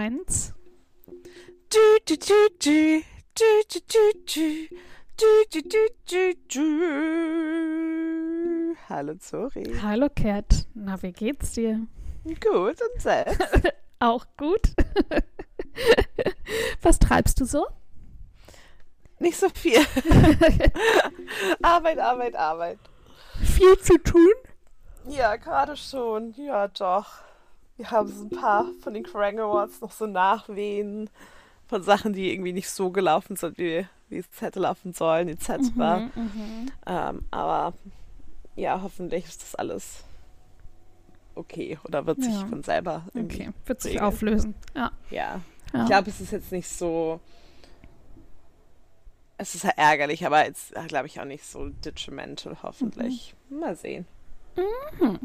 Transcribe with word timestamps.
eins. 0.00 0.54
Hallo 8.88 9.14
Zori. 9.18 9.78
Hallo 9.82 10.08
Cat. 10.08 10.66
Na, 10.74 11.02
wie 11.02 11.12
geht's 11.12 11.52
dir? 11.52 11.86
Gut 12.24 12.78
und 12.80 13.00
selbst? 13.00 13.38
Auch 14.00 14.24
gut. 14.38 14.72
Was 16.82 16.98
treibst 16.98 17.38
du 17.40 17.44
so? 17.44 17.66
Nicht 19.18 19.38
so 19.38 19.50
viel. 19.50 19.78
Arbeit, 21.62 21.98
Arbeit, 21.98 22.34
Arbeit. 22.36 22.78
Viel 23.42 23.78
zu 23.78 23.98
tun? 23.98 24.32
Ja, 25.06 25.36
gerade 25.36 25.76
schon. 25.76 26.32
Ja, 26.32 26.68
doch. 26.68 27.29
Wir 27.80 27.90
haben 27.90 28.08
so 28.08 28.24
ein 28.24 28.28
paar 28.30 28.66
von 28.82 28.92
den 28.92 29.02
Kerrang 29.04 29.38
Awards 29.38 29.80
noch 29.80 29.90
so 29.90 30.06
Nachwehen 30.06 31.08
von 31.66 31.82
Sachen, 31.82 32.12
die 32.12 32.30
irgendwie 32.30 32.52
nicht 32.52 32.68
so 32.68 32.90
gelaufen 32.90 33.36
sind, 33.36 33.56
wie, 33.56 33.86
wie 34.10 34.18
es 34.18 34.26
hätte 34.42 34.60
laufen 34.60 34.92
sollen, 34.92 35.28
etc. 35.28 35.48
Mhm, 35.74 36.10
mhm. 36.14 36.72
Ähm, 36.86 37.24
aber 37.30 37.72
ja, 38.54 38.82
hoffentlich 38.82 39.24
ist 39.24 39.40
das 39.42 39.54
alles 39.54 40.04
okay 41.34 41.78
oder 41.84 42.04
wird 42.04 42.22
sich 42.22 42.34
Ja. 42.34 42.46
von 42.48 42.62
selber 42.62 43.06
irgendwie. 43.14 43.44
Okay, 43.48 43.52
wird 43.64 43.80
sich 43.80 43.92
regeln. 43.92 44.04
auflösen. 44.06 44.54
Ja. 44.74 44.90
Ja. 45.08 45.40
ja. 45.72 45.80
Ich 45.80 45.86
glaube, 45.86 46.10
es 46.10 46.20
ist 46.20 46.32
jetzt 46.32 46.52
nicht 46.52 46.68
so. 46.68 47.18
Es 49.38 49.54
ist 49.54 49.64
ja 49.64 49.70
ärgerlich, 49.70 50.26
aber 50.26 50.44
jetzt 50.44 50.74
glaube 50.88 51.06
ich 51.06 51.18
auch 51.18 51.24
nicht 51.24 51.46
so 51.46 51.70
detrimental, 51.70 52.58
hoffentlich. 52.62 53.34
Mal 53.48 53.74
sehen. 53.74 54.04
Mhm. 55.00 55.18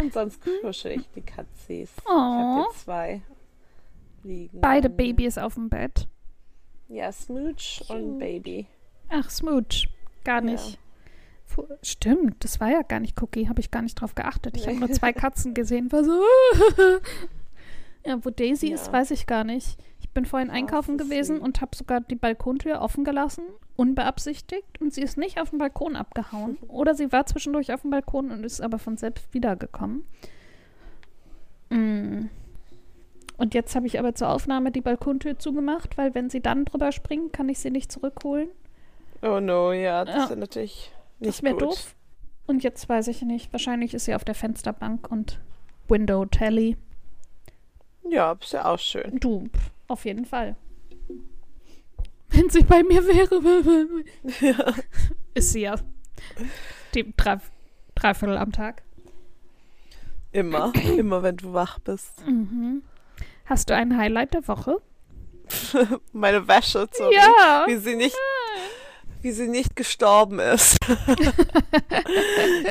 Und 0.00 0.12
sonst 0.12 0.40
kuschel 0.62 0.92
ich 0.92 1.08
die 1.14 1.20
Katzis. 1.22 1.90
Ich 1.96 2.06
Oh. 2.06 2.10
habe 2.10 2.54
hier 2.62 2.78
zwei 2.78 3.22
liegen. 4.24 4.60
Beide 4.60 4.88
Babys 4.90 5.38
auf 5.38 5.54
dem 5.54 5.68
Bett. 5.68 6.06
Ja, 6.88 7.12
Smooch 7.12 7.82
und 7.88 8.12
Cute. 8.12 8.18
Baby. 8.18 8.66
Ach, 9.10 9.28
Smooch. 9.30 9.88
Gar 10.24 10.36
Ja. 10.44 10.52
nicht. 10.52 10.78
Fu- 11.44 11.66
Stimmt, 11.82 12.44
das 12.44 12.60
war 12.60 12.70
ja 12.70 12.82
gar 12.82 13.00
nicht 13.00 13.20
Cookie. 13.22 13.48
Habe 13.48 13.60
ich 13.60 13.70
gar 13.70 13.80
nicht 13.82 13.94
drauf 14.00 14.14
geachtet. 14.14 14.56
Ich 14.56 14.66
habe 14.66 14.76
nur 14.78 14.90
zwei 14.90 15.12
Katzen 15.14 15.54
gesehen. 15.54 15.90
War 15.92 16.04
so. 16.04 16.22
ja, 18.06 18.24
wo 18.24 18.30
Daisy 18.30 18.68
ist, 18.68 18.86
Ja. 18.88 18.92
weiß 18.94 19.10
ich 19.12 19.26
gar 19.26 19.44
nicht. 19.44 19.76
Ich 20.00 20.10
bin 20.10 20.24
vorhin 20.24 20.50
Ach, 20.50 20.54
einkaufen 20.54 20.96
gewesen 20.98 21.36
süß. 21.36 21.44
und 21.44 21.60
habe 21.60 21.76
sogar 21.76 22.00
die 22.00 22.16
Balkontür 22.16 22.80
offen 22.80 23.04
gelassen, 23.04 23.44
unbeabsichtigt. 23.76 24.80
Und 24.80 24.92
sie 24.94 25.02
ist 25.02 25.18
nicht 25.18 25.40
auf 25.40 25.50
den 25.50 25.58
Balkon 25.58 25.96
abgehauen. 25.96 26.56
Oder 26.68 26.94
sie 26.94 27.12
war 27.12 27.26
zwischendurch 27.26 27.72
auf 27.72 27.82
dem 27.82 27.90
Balkon 27.90 28.30
und 28.30 28.44
ist 28.44 28.60
aber 28.60 28.78
von 28.78 28.96
selbst 28.96 29.32
wiedergekommen. 29.34 30.04
Mm. 31.70 32.26
Und 33.36 33.54
jetzt 33.54 33.76
habe 33.76 33.86
ich 33.86 33.98
aber 33.98 34.14
zur 34.14 34.30
Aufnahme 34.30 34.72
die 34.72 34.80
Balkontür 34.80 35.38
zugemacht, 35.38 35.96
weil 35.96 36.14
wenn 36.14 36.28
sie 36.28 36.40
dann 36.40 36.64
drüber 36.64 36.90
springt, 36.90 37.32
kann 37.32 37.48
ich 37.48 37.60
sie 37.60 37.70
nicht 37.70 37.92
zurückholen. 37.92 38.48
Oh 39.22 39.38
no, 39.40 39.72
ja, 39.72 40.04
das 40.04 40.16
Ja. 40.16 40.24
ist 40.24 40.36
natürlich 40.36 40.92
Das 41.20 41.26
nicht 41.28 41.42
wäre 41.44 41.54
gut. 41.54 41.62
doof. 41.62 41.94
Und 42.46 42.64
jetzt 42.64 42.88
weiß 42.88 43.08
ich 43.08 43.22
nicht. 43.22 43.52
Wahrscheinlich 43.52 43.94
ist 43.94 44.06
sie 44.06 44.14
auf 44.14 44.24
der 44.24 44.34
Fensterbank 44.34 45.10
und 45.10 45.38
Window 45.88 46.24
Telly. 46.24 46.76
Ja, 48.10 48.36
ist 48.40 48.52
ja 48.52 48.64
auch 48.66 48.78
schön. 48.78 49.18
Du, 49.20 49.48
auf 49.88 50.04
jeden 50.04 50.24
Fall. 50.24 50.56
Wenn 52.30 52.50
sie 52.50 52.62
bei 52.62 52.82
mir 52.82 53.02
wäre, 53.06 54.74
ist 55.34 55.52
sie 55.52 55.60
ja. 55.62 55.76
Die 56.94 57.12
drei, 57.16 57.38
Dreiviertel 57.94 58.36
am 58.38 58.52
Tag. 58.52 58.82
Immer, 60.32 60.72
immer 60.96 61.22
wenn 61.22 61.36
du 61.36 61.52
wach 61.54 61.78
bist. 61.78 62.26
Mhm. 62.26 62.82
Hast 63.46 63.70
du 63.70 63.74
ein 63.74 63.96
Highlight 63.96 64.34
der 64.34 64.46
Woche? 64.46 64.76
Meine 66.12 66.46
Wäsche, 66.46 66.86
sorry. 66.92 67.14
Ja. 67.14 67.64
Wie 67.66 67.76
sie 67.78 67.96
nicht, 67.96 68.14
wie 69.22 69.32
sie 69.32 69.48
nicht 69.48 69.74
gestorben 69.74 70.38
ist. 70.38 70.78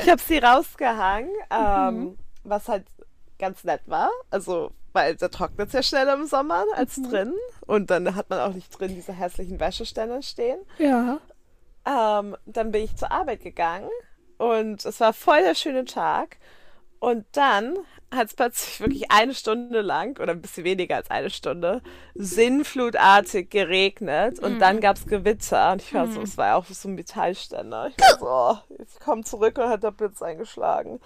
ich 0.00 0.08
habe 0.08 0.20
sie 0.24 0.38
rausgehangen, 0.38 1.30
ähm, 1.50 1.94
Mhm. 2.00 2.18
was 2.44 2.68
halt 2.68 2.86
ganz 3.40 3.64
nett 3.64 3.82
war. 3.86 4.10
Also, 4.30 4.70
weil 4.98 5.16
da 5.16 5.28
trocknet 5.28 5.68
es 5.68 5.72
ja 5.74 5.82
schneller 5.82 6.14
im 6.14 6.26
Sommer 6.26 6.64
als 6.74 6.96
Mhm. 6.98 7.10
drin. 7.10 7.34
Und 7.66 7.90
dann 7.90 8.14
hat 8.14 8.30
man 8.30 8.40
auch 8.40 8.52
nicht 8.54 8.70
drin 8.78 8.94
diese 8.94 9.12
hässlichen 9.12 9.58
Wäscheständer 9.60 10.22
stehen. 10.22 10.58
Ja. 10.78 11.18
Ähm, 11.86 12.36
dann 12.46 12.70
bin 12.72 12.84
ich 12.84 12.96
zur 12.96 13.10
Arbeit 13.10 13.40
gegangen 13.42 13.88
und 14.36 14.84
es 14.84 15.00
war 15.00 15.12
voll 15.12 15.42
der 15.42 15.54
schöne 15.54 15.84
Tag. 15.84 16.36
Und 17.00 17.24
dann 17.32 17.78
hat 18.10 18.26
es 18.28 18.34
plötzlich 18.34 18.80
wirklich 18.80 19.10
eine 19.10 19.32
Stunde 19.34 19.80
lang 19.82 20.18
oder 20.20 20.32
ein 20.32 20.40
bisschen 20.42 20.64
weniger 20.64 20.96
als 20.96 21.10
eine 21.10 21.30
Stunde 21.30 21.80
sinnflutartig 22.14 23.50
geregnet 23.50 24.38
und 24.40 24.54
Mhm. 24.54 24.58
dann 24.58 24.80
gab 24.80 24.96
es 24.96 25.06
Gewitter 25.06 25.72
und 25.72 25.82
ich 25.82 25.94
war 25.94 26.06
so, 26.08 26.18
Mhm. 26.18 26.24
es 26.24 26.36
war 26.36 26.56
auch 26.56 26.64
so 26.66 26.88
ein 26.88 26.94
Metallständer. 26.94 27.88
Ich 27.88 27.96
war 27.98 28.18
so, 28.18 28.26
oh, 28.72 28.76
ich 28.82 28.98
komme 29.00 29.22
zurück 29.24 29.58
und 29.58 29.68
hat 29.68 29.82
der 29.82 29.90
Blitz 29.92 30.22
eingeschlagen. 30.22 31.00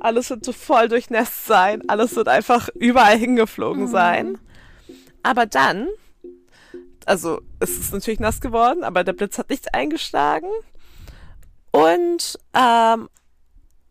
Alles 0.00 0.30
wird 0.30 0.44
so 0.44 0.52
voll 0.52 0.88
durchnässt 0.88 1.46
sein, 1.46 1.82
alles 1.88 2.14
wird 2.16 2.28
einfach 2.28 2.68
überall 2.74 3.16
hingeflogen 3.18 3.84
Mhm. 3.84 3.88
sein. 3.90 4.38
Aber 5.22 5.46
dann, 5.46 5.88
also 7.06 7.40
es 7.60 7.70
ist 7.78 7.92
natürlich 7.92 8.20
nass 8.20 8.40
geworden, 8.40 8.84
aber 8.84 9.04
der 9.04 9.12
Blitz 9.14 9.38
hat 9.38 9.50
nicht 9.50 9.74
eingeschlagen. 9.74 10.48
Und 11.70 12.38
ähm, 12.54 13.08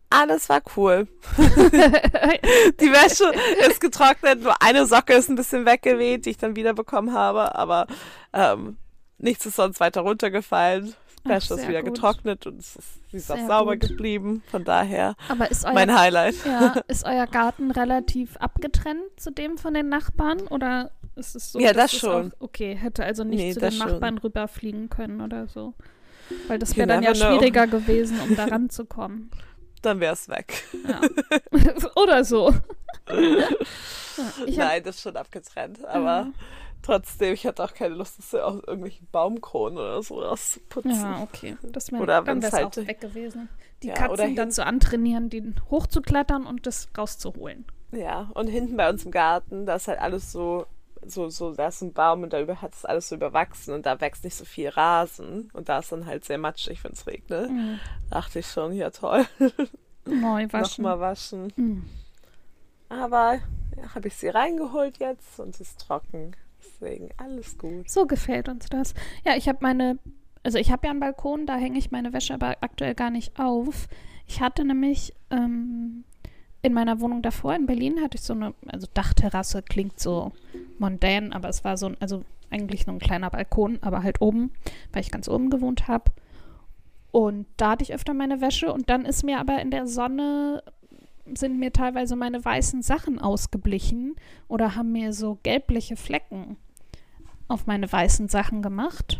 alles 0.09 0.47
war 0.47 0.61
cool. 0.77 1.07
Die 1.37 2.91
Wäsche 2.91 3.31
ist 3.67 3.81
getrocknet, 3.81 4.41
nur 4.43 4.61
eine 4.61 4.85
Socke 4.85 5.13
ist 5.13 5.29
ein 5.29 5.35
bisschen 5.35 5.65
weggeweht, 5.65 6.25
die 6.25 6.31
ich 6.31 6.37
dann 6.37 6.55
wiederbekommen 6.55 7.13
habe, 7.13 7.55
aber 7.55 7.87
ähm, 8.31 8.77
nichts 9.17 9.45
ist 9.45 9.55
sonst 9.55 9.79
weiter 9.79 10.01
runtergefallen. 10.01 10.93
Wäsche 11.23 11.53
ist 11.53 11.67
wieder 11.67 11.83
gut. 11.83 11.93
getrocknet 11.95 12.45
und 12.47 12.59
es 12.59 12.75
ist, 12.75 13.11
sie 13.11 13.17
ist 13.17 13.31
auch 13.31 13.47
sauber 13.47 13.77
gut. 13.77 13.89
geblieben. 13.89 14.43
Von 14.51 14.63
daher 14.63 15.15
Aber 15.29 15.49
ist 15.49 15.65
euer, 15.65 15.73
mein 15.73 15.97
Highlight. 15.97 16.35
ja, 16.45 16.75
ist 16.87 17.05
euer 17.05 17.27
Garten 17.27 17.71
relativ 17.71 18.37
abgetrennt 18.37 19.01
zu 19.17 19.31
dem 19.31 19.57
von 19.57 19.73
den 19.73 19.89
Nachbarn? 19.89 20.41
Oder 20.47 20.91
ist 21.15 21.35
es 21.35 21.51
so? 21.51 21.59
Ja, 21.59 21.73
dass 21.73 21.91
das 21.91 21.99
schon. 21.99 22.31
Auch, 22.33 22.41
okay, 22.41 22.75
hätte 22.75 23.03
also 23.05 23.23
nicht 23.23 23.37
Nee, 23.39 23.53
zu 23.53 23.59
den 23.59 23.71
schon. 23.71 23.87
Nachbarn 23.87 24.17
rüberfliegen 24.17 24.89
können 24.89 25.21
oder 25.21 25.47
so. 25.47 25.73
Weil 26.47 26.59
das 26.59 26.75
wäre 26.75 26.87
dann 26.87 27.03
ja 27.03 27.13
schwieriger 27.13 27.67
gewesen, 27.67 28.19
um 28.21 28.35
da 28.35 28.45
ranzukommen. 28.49 29.29
Dann 29.81 29.99
wäre 29.99 30.13
es 30.13 30.29
weg. 30.29 30.63
Ja. 30.87 31.01
oder 32.01 32.23
so. 32.23 32.53
Ja, 33.09 33.47
hab, 34.17 34.47
Nein, 34.47 34.83
das 34.83 34.95
ist 34.95 35.01
schon 35.01 35.17
abgetrennt. 35.17 35.83
Aber 35.85 36.27
trotzdem, 36.83 37.33
ich 37.33 37.45
hatte 37.47 37.63
auch 37.63 37.73
keine 37.73 37.95
Lust, 37.95 38.19
das 38.19 38.33
aus 38.35 38.61
irgendwelchen 38.67 39.07
Baumkronen 39.11 39.77
oder 39.77 40.03
so 40.03 40.19
rauszuputzen. 40.21 40.91
ja, 40.91 41.21
okay. 41.23 41.57
Das 41.63 41.91
wär, 41.91 42.01
Oder 42.01 42.21
dann 42.21 42.41
wäre 42.41 42.47
es 42.51 42.53
halt- 42.53 42.77
auch 42.79 42.87
weg 42.87 43.01
gewesen. 43.01 43.49
Die 43.81 43.87
Ja, 43.87 43.93
oder 43.95 44.07
Katzen 44.09 44.25
hin- 44.27 44.35
dazu 44.35 44.63
antrainieren, 44.63 45.29
den 45.29 45.55
hochzuklettern 45.71 46.45
und 46.45 46.65
das 46.67 46.87
rauszuholen. 46.97 47.65
Ja, 47.91 48.29
und 48.33 48.47
hinten 48.47 48.77
bei 48.77 48.89
uns 48.89 49.03
im 49.05 49.11
Garten, 49.11 49.65
da 49.65 49.75
ist 49.75 49.87
halt 49.87 49.99
alles 49.99 50.31
so, 50.31 50.65
so, 51.05 51.29
so, 51.29 51.53
da 51.53 51.67
ist 51.67 51.81
ein 51.81 51.91
Baum 51.93 52.23
und 52.23 52.31
da 52.33 52.39
über, 52.39 52.61
hat 52.61 52.73
es 52.73 52.85
alles 52.85 53.09
so 53.09 53.15
überwachsen 53.15 53.73
und 53.73 53.85
da 53.85 53.99
wächst 53.99 54.23
nicht 54.23 54.35
so 54.35 54.45
viel 54.45 54.69
Rasen 54.69 55.49
und 55.53 55.67
da 55.69 55.79
ist 55.79 55.91
dann 55.91 56.05
halt 56.05 56.23
sehr 56.23 56.37
matschig, 56.37 56.83
wenn 56.83 56.93
es 56.93 57.05
regnet. 57.07 57.49
Mhm. 57.51 57.79
Dachte 58.09 58.39
ich 58.39 58.47
schon, 58.47 58.71
ja 58.73 58.89
toll, 58.89 59.25
Neu 60.05 60.47
waschen. 60.51 60.83
nochmal 60.83 60.99
waschen. 61.01 61.51
Mhm. 61.57 61.83
Aber 62.89 63.35
ja, 63.77 63.95
habe 63.95 64.07
ich 64.07 64.15
sie 64.15 64.29
reingeholt 64.29 64.99
jetzt 64.99 65.39
und 65.39 65.55
sie 65.55 65.63
ist 65.63 65.79
trocken. 65.81 66.35
Deswegen 66.83 67.09
alles 67.17 67.57
gut. 67.57 67.89
So 67.89 68.05
gefällt 68.05 68.49
uns 68.49 68.67
das. 68.67 68.93
Ja, 69.25 69.35
ich 69.35 69.47
habe 69.47 69.59
meine, 69.61 69.99
also 70.43 70.57
ich 70.57 70.71
habe 70.71 70.85
ja 70.85 70.91
einen 70.91 70.99
Balkon, 70.99 71.45
da 71.45 71.55
hänge 71.55 71.79
ich 71.79 71.91
meine 71.91 72.13
Wäsche 72.13 72.33
aber 72.33 72.57
aktuell 72.61 72.95
gar 72.95 73.09
nicht 73.09 73.39
auf. 73.39 73.87
Ich 74.27 74.41
hatte 74.41 74.65
nämlich 74.65 75.13
ähm, 75.31 76.03
in 76.61 76.73
meiner 76.73 76.99
Wohnung 76.99 77.21
davor 77.21 77.55
in 77.55 77.65
Berlin 77.65 78.01
hatte 78.01 78.17
ich 78.17 78.23
so 78.23 78.33
eine, 78.33 78.53
also 78.67 78.87
Dachterrasse 78.93 79.61
klingt 79.61 79.99
so 79.99 80.31
mondän, 80.79 81.33
aber 81.33 81.49
es 81.49 81.63
war 81.63 81.77
so 81.77 81.87
ein, 81.87 81.97
also 81.99 82.23
eigentlich 82.49 82.87
nur 82.87 82.95
ein 82.95 82.99
kleiner 82.99 83.29
Balkon, 83.29 83.79
aber 83.81 84.03
halt 84.03 84.21
oben, 84.21 84.51
weil 84.91 85.01
ich 85.01 85.11
ganz 85.11 85.27
oben 85.27 85.49
gewohnt 85.49 85.87
habe. 85.87 86.11
Und 87.11 87.45
da 87.57 87.71
hatte 87.71 87.83
ich 87.83 87.93
öfter 87.93 88.13
meine 88.13 88.41
Wäsche 88.41 88.73
und 88.73 88.89
dann 88.89 89.05
ist 89.05 89.23
mir 89.23 89.39
aber 89.39 89.61
in 89.61 89.71
der 89.71 89.87
Sonne 89.87 90.63
sind 91.33 91.57
mir 91.57 91.71
teilweise 91.71 92.15
meine 92.15 92.43
weißen 92.43 92.81
Sachen 92.81 93.19
ausgeblichen 93.19 94.15
oder 94.47 94.75
haben 94.75 94.91
mir 94.91 95.13
so 95.13 95.37
gelbliche 95.43 95.95
Flecken 95.95 96.57
auf 97.47 97.67
meine 97.67 97.91
weißen 97.91 98.27
Sachen 98.27 98.61
gemacht. 98.61 99.19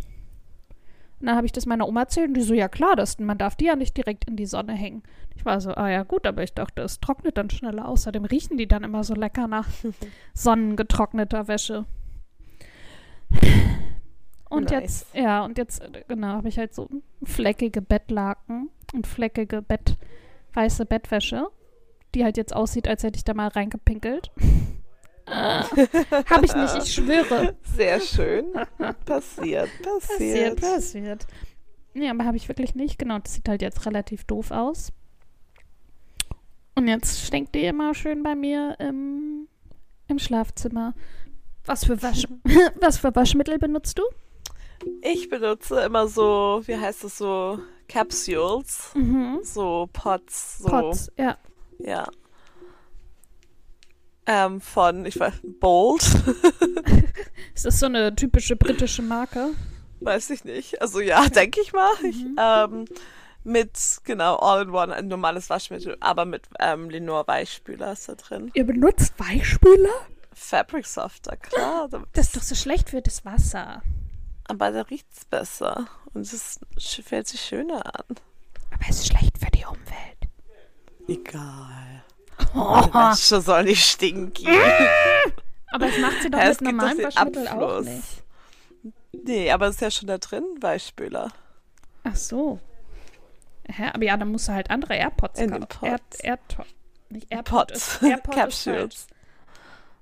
Und 1.20 1.28
dann 1.28 1.38
habe 1.38 1.46
ich 1.46 1.54
das 1.54 1.66
meiner 1.66 1.88
Oma 1.88 2.02
erzählt 2.02 2.28
und 2.30 2.34
die 2.34 2.42
so, 2.42 2.54
ja 2.54 2.68
klar, 2.68 2.96
das, 2.96 3.18
man 3.18 3.38
darf 3.38 3.56
die 3.56 3.66
ja 3.66 3.76
nicht 3.76 3.96
direkt 3.96 4.26
in 4.26 4.36
die 4.36 4.46
Sonne 4.46 4.74
hängen. 4.74 5.04
Ich 5.36 5.46
war 5.46 5.62
so, 5.62 5.72
ah 5.72 5.90
ja 5.90 6.04
gut, 6.04 6.28
aber 6.28 6.44
ich 6.44 6.54
dachte, 6.54 6.82
es 6.82 7.00
trocknet 7.00 7.38
dann 7.38 7.50
schneller. 7.50 7.88
Außerdem 7.88 8.26
riechen 8.26 8.58
die 8.58 8.68
dann 8.68 8.84
immer 8.84 9.04
so 9.04 9.14
lecker 9.14 9.48
nach 9.48 9.68
sonnengetrockneter 10.34 11.48
Wäsche. 11.48 11.86
Und 14.50 14.70
Nice. 14.70 14.82
jetzt, 14.82 15.16
ja, 15.16 15.44
und 15.46 15.58
jetzt, 15.58 15.82
äh, 15.82 16.04
genau, 16.08 16.28
habe 16.28 16.48
ich 16.48 16.60
halt 16.60 16.76
so 16.76 16.90
fleckige 17.24 17.82
Bettlaken 17.82 18.70
und 18.94 19.08
fleckige 19.08 19.62
Bett, 19.62 19.98
weiße 20.54 20.86
Bettwäsche, 20.86 21.48
die 22.14 22.24
halt 22.24 22.38
jetzt 22.38 22.56
aussieht, 22.56 22.88
als 22.88 23.02
hätte 23.04 23.18
ich 23.18 23.24
da 23.24 23.34
mal 23.34 23.48
reingepinkelt. 23.48 24.30
Habe 25.34 26.46
ich 26.46 26.56
nicht, 26.56 26.78
ich 26.78 26.94
schwöre. 26.94 27.56
Sehr 27.76 28.00
schön. 28.00 28.46
Passiert, 28.54 29.06
passiert. 29.06 29.70
Passiert, 29.82 30.62
passiert. 30.62 31.28
Nee, 31.94 32.10
aber 32.10 32.26
habe 32.26 32.38
ich 32.38 32.48
wirklich 32.48 32.76
nicht. 32.76 32.98
Genau, 32.98 33.20
das 33.20 33.34
sieht 33.36 33.48
halt 33.48 33.62
jetzt 33.62 33.86
relativ 33.86 34.24
doof 34.26 34.52
aus. 34.52 34.92
Und 36.76 36.88
jetzt 36.88 37.22
stinkt 37.26 37.54
die 37.54 37.66
immer 37.66 37.94
schön 37.94 38.24
bei 38.24 38.34
mir 38.36 38.76
im, 38.80 39.48
im 40.08 40.20
Schlafzimmer. 40.20 40.94
Was 41.66 41.86
für, 41.86 42.02
Wasch 42.02 42.26
Was 42.82 42.98
für 42.98 43.16
Waschmittel 43.16 43.60
benutzt 43.60 44.00
du? 44.00 44.04
Ich 45.02 45.30
benutze 45.30 45.82
immer 45.82 46.08
so, 46.08 46.62
wie 46.66 46.76
heißt 46.76 47.04
es 47.06 47.18
so, 47.18 47.60
Capsules, 47.88 48.92
Mhm. 48.96 49.40
so 49.44 49.88
Pots, 49.94 50.58
so. 50.60 50.68
Pots, 50.70 51.12
ja. 51.18 51.38
Ja. 51.80 52.08
Ähm, 54.26 54.62
von, 54.62 55.06
ich 55.06 55.20
weiß, 55.20 55.34
Bold. 55.60 56.02
Ist 57.54 57.66
das 57.66 57.80
so 57.80 57.86
eine 57.88 58.16
typische 58.16 58.56
britische 58.56 59.02
Marke? 59.02 59.50
weiß 60.00 60.32
ich 60.32 60.44
nicht. 60.44 60.82
Also 60.82 61.00
ja, 61.00 61.28
denke 61.30 61.62
ich 61.62 61.72
mal. 61.72 61.92
Ich, 62.04 62.18
ähm, 62.38 62.86
mit, 63.46 63.72
genau, 64.04 64.36
All-in-One, 64.38 64.94
ein 64.96 65.08
normales 65.08 65.50
Waschmittel, 65.50 65.96
aber 66.02 66.26
mit 66.26 66.48
ähm, 66.60 66.90
Lenore 66.90 67.26
Weichspüler 67.28 67.94
ist 67.94 68.10
da 68.10 68.16
drin. 68.16 68.52
Ihr 68.54 68.66
benutzt 68.66 69.14
Weichspüler? 69.18 69.94
Fabric 70.34 70.86
Softer, 70.88 71.38
klar. 71.38 71.88
da- 71.90 72.04
Das 72.14 72.28
ist 72.28 72.36
doch 72.38 72.42
so 72.42 72.56
schlecht 72.56 72.90
für 72.90 73.02
das 73.02 73.24
Wasser. 73.24 73.82
Aber 74.46 74.72
da 74.72 74.82
riecht's 74.82 75.24
besser. 75.26 75.88
Und 76.14 76.22
es 76.22 76.60
fühlt 77.06 77.28
sich 77.28 77.40
schöner 77.42 77.86
an. 77.98 78.06
Aber 78.72 78.84
es 78.90 79.00
ist 79.00 79.08
schlecht 79.08 79.38
für 79.38 79.52
die 79.52 79.64
Umwelt. 79.66 80.28
Egal. 81.08 82.04
Die 82.40 82.94
Wäsche 82.94 83.42
soll 83.42 83.64
nicht 83.64 83.86
stinken. 83.86 84.48
Aber 85.72 85.88
das 85.88 85.98
macht 85.98 86.22
sie 86.22 86.30
doch 86.30 86.40
Ja, 86.40 86.46
mit 86.46 86.52
es 86.52 86.58
den 86.60 86.78
Waschmittel 86.80 87.48
auch 87.48 87.82
nicht. 87.82 88.24
Nee, 89.12 89.52
aber 89.52 89.68
es 89.68 89.76
ist 89.76 89.82
ja 89.82 89.92
schon 89.92 90.08
da 90.08 90.18
drin, 90.18 90.44
Weichspüler. 90.60 91.32
Ach 92.04 92.16
so. 92.16 92.60
Hä? 93.68 93.92
Aber 93.94 94.04
ja, 94.04 94.18
dann 94.18 94.30
musst 94.30 94.48
du 94.48 94.54
halt 94.54 94.70
andere 94.70 94.96
AirPods 94.96 95.40
In 95.40 95.52
kaufen. 95.52 95.86
Air, 95.86 95.98
Pods. 95.98 96.20
AirTod. 96.20 96.66
Nicht 97.10 97.32
AirPod. 97.32 97.68
Pots. 97.68 97.96
Ist, 97.96 98.04
AirPod 98.04 98.36
ist 98.36 98.36
Capsules. 98.36 99.08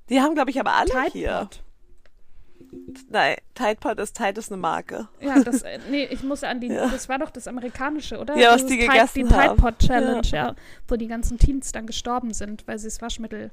Die 0.10 0.20
haben, 0.20 0.34
glaube 0.34 0.50
ich, 0.50 0.60
aber 0.60 0.74
alle 0.74 0.90
Tide 0.90 1.12
hier. 1.12 1.50
Nein, 3.10 3.36
Tide 3.56 3.76
Pod 3.80 4.00
ist 4.00 4.16
Tide 4.18 4.40
ist 4.40 4.52
eine 4.52 4.60
Marke. 4.62 5.08
Ja, 5.20 5.42
das, 5.44 5.62
äh, 5.64 5.80
nee, 5.90 6.06
ich 6.06 6.24
muss 6.24 6.44
an 6.44 6.60
die, 6.62 6.68
Ja. 6.68 6.88
das 6.88 7.08
war 7.10 7.20
doch 7.20 7.30
das 7.30 7.48
amerikanische, 7.48 8.20
oder? 8.20 8.36
Ja, 8.38 8.50
was 8.54 8.66
Dieses 8.66 8.70
die 8.72 8.78
Tide, 8.80 8.92
gegessen 8.92 9.16
Die 9.20 9.24
Tide. 9.34 9.56
Pod 9.56 9.80
Challenge, 9.80 10.28
ja. 10.32 10.56
Wo 10.88 10.96
die 10.96 11.08
ganzen 11.08 11.38
Teens 11.38 11.72
dann 11.72 11.86
gestorben 11.88 12.34
sind, 12.34 12.68
weil 12.68 12.80
sie 12.80 12.88
das 12.88 13.02
Waschmittel. 13.02 13.52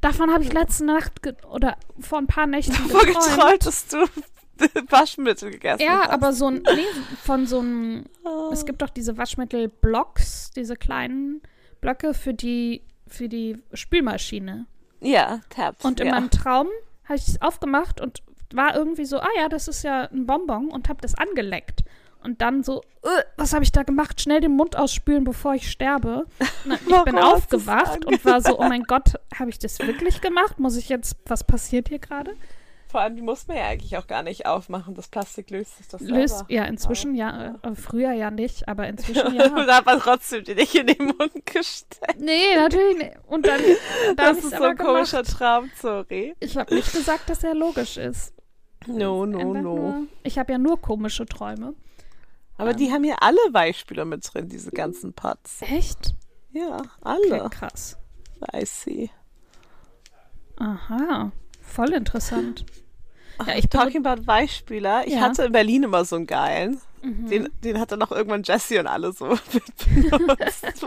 Davon 0.00 0.32
habe 0.32 0.42
ich 0.44 0.52
letzte 0.52 0.84
Nacht 0.84 1.20
oder 1.50 1.76
vor 2.00 2.18
ein 2.18 2.26
paar 2.26 2.46
Nächten 2.46 2.72
Wo 2.90 2.98
geträumt. 2.98 3.26
geträumt, 3.28 3.66
dass 3.66 3.86
du 3.88 3.98
Waschmittel 4.90 5.50
gegessen 5.52 5.82
Ja, 5.82 6.00
hast. 6.02 6.10
aber 6.10 6.32
so 6.32 6.48
ein, 6.48 6.62
nee, 6.74 6.84
von 7.22 7.46
so 7.46 7.60
einem, 7.60 8.04
Oh. 8.24 8.50
es 8.52 8.66
gibt 8.66 8.82
doch 8.82 8.90
diese 8.90 9.16
Waschmittel-Blocks, 9.16 10.50
diese 10.56 10.76
kleinen 10.76 11.40
Blöcke 11.80 12.14
für 12.14 12.34
die, 12.34 12.82
für 13.06 13.28
die 13.28 13.56
Spülmaschine. 13.72 14.66
Ja, 15.00 15.40
Tabs. 15.50 15.84
Und 15.84 16.00
in 16.00 16.08
ja. 16.08 16.14
meinem 16.14 16.30
Traum 16.30 16.66
habe 17.04 17.16
ich 17.18 17.28
es 17.28 17.40
aufgemacht 17.40 18.00
und 18.00 18.22
war 18.52 18.74
irgendwie 18.74 19.04
so, 19.04 19.18
ah 19.18 19.28
ja, 19.36 19.48
das 19.48 19.68
ist 19.68 19.82
ja 19.82 20.08
ein 20.10 20.26
Bonbon 20.26 20.70
und 20.70 20.88
habe 20.88 21.00
das 21.00 21.14
angeleckt. 21.14 21.84
Und 22.22 22.42
dann 22.42 22.62
so, 22.62 22.82
äh, 23.04 23.22
was 23.36 23.52
habe 23.52 23.62
ich 23.62 23.72
da 23.72 23.84
gemacht? 23.84 24.20
Schnell 24.20 24.40
den 24.40 24.56
Mund 24.56 24.76
ausspülen, 24.76 25.24
bevor 25.24 25.54
ich 25.54 25.70
sterbe. 25.70 26.26
Na, 26.64 26.74
ich 26.74 26.90
Warum 26.90 27.04
bin 27.04 27.18
aufgewacht 27.18 28.04
und 28.04 28.24
war 28.24 28.40
so, 28.40 28.58
oh 28.58 28.64
mein 28.64 28.82
Gott, 28.82 29.14
habe 29.38 29.50
ich 29.50 29.58
das 29.58 29.78
wirklich 29.78 30.20
gemacht? 30.20 30.58
Muss 30.58 30.76
ich 30.76 30.88
jetzt, 30.88 31.16
was 31.26 31.44
passiert 31.44 31.88
hier 31.88 32.00
gerade? 32.00 32.34
Vor 32.90 33.02
allem, 33.02 33.16
die 33.16 33.22
muss 33.22 33.46
man 33.46 33.58
ja 33.58 33.66
eigentlich 33.66 33.98
auch 33.98 34.06
gar 34.06 34.22
nicht 34.22 34.46
aufmachen. 34.46 34.94
Das 34.94 35.08
Plastik 35.08 35.50
löst 35.50 35.76
sich 35.76 35.88
das 35.88 36.00
Löst, 36.00 36.38
selber. 36.38 36.52
ja, 36.52 36.64
inzwischen 36.64 37.14
ja, 37.14 37.58
äh, 37.62 37.74
früher 37.74 38.12
ja 38.12 38.30
nicht, 38.30 38.66
aber 38.66 38.88
inzwischen 38.88 39.34
ja. 39.34 39.44
Und 39.44 39.66
hat 39.66 39.84
man 39.84 40.00
trotzdem 40.00 40.42
die 40.42 40.54
nicht 40.54 40.74
in 40.74 40.86
den 40.86 41.04
Mund 41.04 41.32
gesteckt. 41.44 42.18
Nee, 42.18 42.56
natürlich 42.56 42.96
nicht. 42.96 43.16
Und 43.26 43.46
dann, 43.46 43.60
dann 44.16 44.34
Das 44.34 44.38
ist 44.38 44.56
so 44.56 44.64
ein 44.64 44.78
komischer 44.78 45.22
gemacht. 45.22 45.38
Traum, 45.38 45.70
sorry. 45.78 46.34
Ich 46.40 46.56
habe 46.56 46.74
nicht 46.74 46.90
gesagt, 46.90 47.28
dass 47.28 47.44
er 47.44 47.54
logisch 47.54 47.98
ist. 47.98 48.32
No, 48.86 49.26
no, 49.26 49.52
no. 49.54 49.60
Nur, 49.62 50.06
ich 50.22 50.38
habe 50.38 50.52
ja 50.52 50.58
nur 50.58 50.80
komische 50.80 51.26
Träume. 51.26 51.74
Aber 52.56 52.74
die 52.74 52.90
haben 52.92 53.04
hier 53.04 53.22
alle 53.22 53.38
Weichspüler 53.52 54.04
mit 54.04 54.28
drin, 54.32 54.48
diese 54.48 54.70
ganzen 54.70 55.12
Pots. 55.12 55.62
Echt? 55.62 56.14
Ja, 56.52 56.78
Okay, 56.78 57.30
alle. 57.32 57.48
krass. 57.50 57.96
I 58.54 58.64
see. 58.64 59.10
Aha, 60.56 61.30
voll 61.60 61.92
interessant. 61.92 62.64
Ja, 63.46 63.54
ich 63.56 63.68
Talking 63.68 64.04
about 64.04 64.26
Weichspüler. 64.26 65.06
Ich 65.06 65.14
Ja. 65.14 65.20
hatte 65.20 65.44
in 65.44 65.52
Berlin 65.52 65.84
immer 65.84 66.04
so 66.04 66.16
einen 66.16 66.26
geilen. 66.26 66.80
Mhm. 67.02 67.28
Den, 67.28 67.48
den 67.62 67.78
hat 67.78 67.92
dann 67.92 68.02
auch 68.02 68.10
irgendwann 68.10 68.42
Jesse 68.42 68.80
und 68.80 68.88
alle 68.88 69.12
so 69.12 69.26
mit 69.26 69.40
benutzt. 70.10 70.66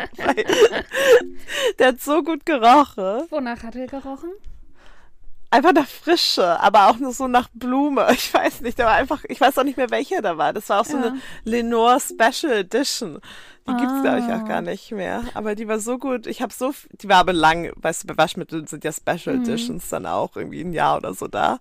Der 1.79 1.87
hat 1.87 2.01
so 2.01 2.21
gut 2.23 2.45
gerochen. 2.45 3.27
Wonach 3.29 3.63
hat 3.63 3.75
er 3.77 3.87
gerochen? 3.87 4.31
Einfach 5.53 5.73
nach 5.73 5.87
Frische, 5.87 6.59
aber 6.61 6.87
auch 6.89 6.97
nur 6.97 7.11
so 7.11 7.27
nach 7.27 7.49
Blume. 7.53 8.07
Ich 8.11 8.33
weiß 8.33 8.61
nicht, 8.61 8.79
der 8.79 8.85
war 8.85 8.93
einfach, 8.93 9.23
ich 9.27 9.39
weiß 9.41 9.57
auch 9.57 9.63
nicht 9.65 9.75
mehr, 9.77 9.89
welcher 9.91 10.21
da 10.21 10.37
war. 10.37 10.53
Das 10.53 10.69
war 10.69 10.81
auch 10.81 10.85
so 10.85 10.97
Ja. 10.97 11.03
eine 11.07 11.19
Lenore 11.43 11.99
Special 11.99 12.53
Edition. 12.53 13.19
Die 13.67 13.75
gibt's 13.75 14.01
glaube 14.01 14.19
ich 14.19 14.25
Ah. 14.25 14.41
auch 14.41 14.45
gar 14.47 14.61
nicht 14.61 14.91
mehr. 14.91 15.23
Aber 15.35 15.53
die 15.55 15.67
war 15.67 15.79
so 15.79 15.97
gut. 15.99 16.25
Ich 16.25 16.41
habe 16.41 16.51
so, 16.53 16.73
die 17.01 17.07
war 17.09 17.17
aber 17.17 17.33
lang, 17.33 17.71
weißt 17.75 18.03
du, 18.03 18.07
bei 18.07 18.17
Waschmitteln 18.17 18.65
sind 18.65 18.83
ja 18.83 18.91
Special 18.91 19.35
Mhm. 19.37 19.43
Editions 19.43 19.89
dann 19.89 20.05
auch 20.07 20.35
irgendwie 20.35 20.61
ein 20.61 20.73
Jahr 20.73 20.97
oder 20.97 21.13
so 21.13 21.27
da. 21.27 21.57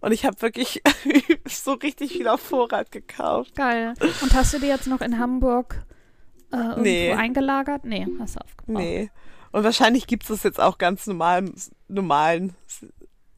Und 0.00 0.12
ich 0.12 0.24
habe 0.24 0.40
wirklich 0.40 0.80
so 1.48 1.72
richtig 1.72 2.12
viel 2.12 2.28
auf 2.28 2.40
Vorrat 2.40 2.90
gekauft. 2.92 3.54
Geil. 3.56 3.94
Und 4.22 4.32
hast 4.34 4.54
du 4.54 4.60
die 4.60 4.66
jetzt 4.68 4.86
noch 4.86 5.00
in 5.02 5.18
Hamburg 5.18 5.84
äh, 6.52 6.56
irgendwo 6.56 6.80
Nee. 6.80 7.12
eingelagert? 7.12 7.84
Nee, 7.84 8.06
hast 8.20 8.36
du 8.36 8.40
aufgebraucht. 8.40 8.78
Nee. 8.84 9.10
Und 9.50 9.64
wahrscheinlich 9.64 10.06
gibt's 10.06 10.28
das 10.28 10.44
jetzt 10.44 10.60
auch 10.60 10.78
ganz 10.78 11.06
normal 11.06 11.50
normalen 11.88 12.54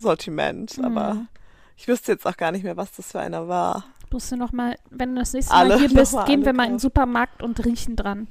Sortiment. 0.04 0.78
Aber 0.82 1.14
Mhm. 1.14 1.28
ich 1.76 1.88
wüsste 1.88 2.12
jetzt 2.12 2.26
auch 2.26 2.36
gar 2.36 2.52
nicht 2.52 2.62
mehr, 2.62 2.76
was 2.76 2.92
das 2.92 3.10
für 3.12 3.20
einer 3.20 3.48
war. 3.48 3.84
Musst 4.12 4.30
du 4.30 4.36
noch 4.36 4.52
mal, 4.52 4.76
wenn 4.90 5.14
du 5.14 5.20
das 5.20 5.32
nächste 5.32 5.52
Alle 5.52 5.70
Mal 5.76 5.78
hier 5.80 5.88
bist, 5.88 6.16
gehen 6.26 6.44
wir 6.44 6.52
mal 6.52 6.66
in 6.66 6.74
den. 6.74 6.78
Supermarkt 6.78 7.42
und 7.42 7.64
riechen 7.64 7.96
dran, 7.96 8.28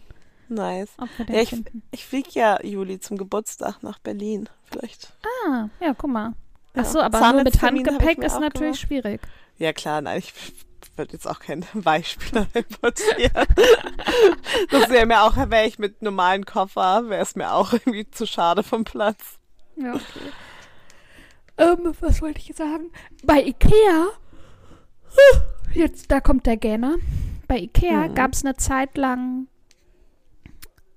Nice. 0.50 0.90
Ja, 1.30 1.42
ich, 1.42 1.56
ich 1.92 2.06
fliege 2.06 2.30
ja 2.34 2.64
Juli 2.64 3.00
zum 3.00 3.18
Geburtstag 3.18 3.81
nach 3.81 3.98
Berlin. 4.00 4.48
Vielleicht. 4.66 5.12
Ah, 5.48 5.68
ja, 5.81 5.94
guck 5.98 6.10
mal. 6.12 6.34
Ach 6.75 6.86
so, 6.86 7.02
aber 7.02 7.20
nur 7.34 7.44
mit 7.44 7.62
Handgepäck 7.62 8.20
ist 8.20 8.40
natürlich 8.40 8.54
gemacht. 8.54 8.80
schwierig. 8.80 9.22
Ja 9.58 9.74
klar, 9.74 10.01
nein, 10.01 10.20
ich 10.20 10.34
würde 10.96 11.13
jetzt 11.13 11.27
auch 11.27 11.39
keinen 11.39 11.65
Weichspüler 11.74 12.46
importieren. 12.53 13.48
das 14.70 14.89
wäre 14.89 15.06
mir 15.06 15.24
auch, 15.24 15.36
wäre 15.50 15.65
ich 15.65 15.80
mit 15.80 16.01
normalen 16.01 16.46
Koffer, 16.46 17.10
wäre 17.10 17.22
es 17.24 17.36
mir 17.36 17.51
auch 17.53 17.74
irgendwie 17.74 18.10
zu 18.12 18.25
schade 18.27 18.63
vom 18.63 18.84
Platz. 18.84 19.39
Ja, 19.75 19.94
okay. 19.96 20.03
Ähm, 21.57 21.93
was 22.00 22.22
wollte 22.22 22.39
ich 22.39 22.48
jetzt 22.48 22.57
sagen? 22.57 22.91
Bei 23.24 23.41
Ikea, 23.43 24.07
jetzt, 25.74 26.12
da 26.12 26.19
kommt 26.19 26.45
der 26.45 26.57
Gähner. 26.57 26.95
Bei 27.48 27.57
Ikea 27.60 28.07
Mhm. 28.10 28.15
gab 28.15 28.33
es 28.33 28.43
eine 28.43 28.55
Zeit 28.55 28.98
lang 28.98 29.48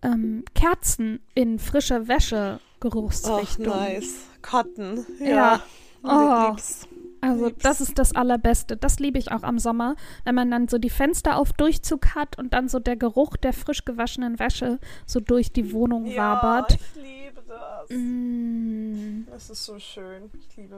ähm, 0.02 0.44
Kerzen 0.54 1.20
in 1.34 1.58
frischer 1.58 2.08
Wäsche 2.08 2.60
Geruchsrichtung. 2.80 3.66
nice. 3.66 4.26
Cotton. 4.42 5.04
Ja. 5.18 5.26
Ja. 5.26 5.62
Oh. 6.04 6.50
Lieb's. 6.50 6.86
Also 7.20 7.46
Lieb's. 7.46 7.62
das 7.62 7.80
ist 7.80 7.98
das 7.98 8.14
Allerbeste. 8.14 8.76
Das 8.76 8.98
liebe 9.00 9.18
ich 9.18 9.32
auch 9.32 9.42
am 9.42 9.58
Sommer, 9.58 9.96
wenn 10.24 10.34
man 10.36 10.50
dann 10.50 10.68
so 10.68 10.78
die 10.78 10.90
Fenster 10.90 11.36
auf 11.38 11.52
Durchzug 11.54 12.14
hat 12.14 12.38
und 12.38 12.52
dann 12.52 12.68
so 12.68 12.78
der 12.78 12.96
Geruch 12.96 13.36
der 13.36 13.52
frisch 13.52 13.84
gewaschenen 13.84 14.38
Wäsche 14.38 14.78
so 15.06 15.18
durch 15.20 15.50
die 15.52 15.72
Wohnung 15.72 16.06
Ja, 16.06 16.34
wabert. 16.42 16.74
ich 16.74 17.02
liebe 17.02 17.15
das. 17.58 17.90
Mm, 17.90 19.26
Das 19.30 19.50
ist 19.50 19.64
so 19.64 19.78
schön. 19.78 20.30
Ich 20.48 20.56
liebe 20.56 20.76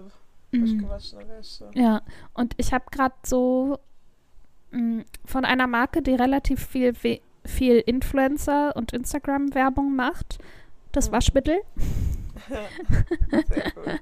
mm. 0.52 0.61
frisch 0.61 0.78
gewaschene 0.78 1.28
Wäsche. 1.28 1.70
Ja, 1.75 2.02
und 2.35 2.54
ich 2.56 2.73
habe 2.73 2.85
gerade 2.90 3.14
so 3.25 3.78
mh, 4.70 5.04
von 5.25 5.44
einer 5.44 5.66
Marke, 5.66 6.02
die 6.02 6.14
relativ 6.14 6.66
viel, 6.66 6.94
viel 6.94 7.78
Influencer- 7.80 8.75
und 8.76 8.92
Instagram-Werbung 8.92 9.94
macht, 9.97 10.38
das 10.92 11.08
Mhm. 11.08 11.12
Waschmittel. 11.12 11.58
Sehr 12.49 13.73
cool. 13.76 13.99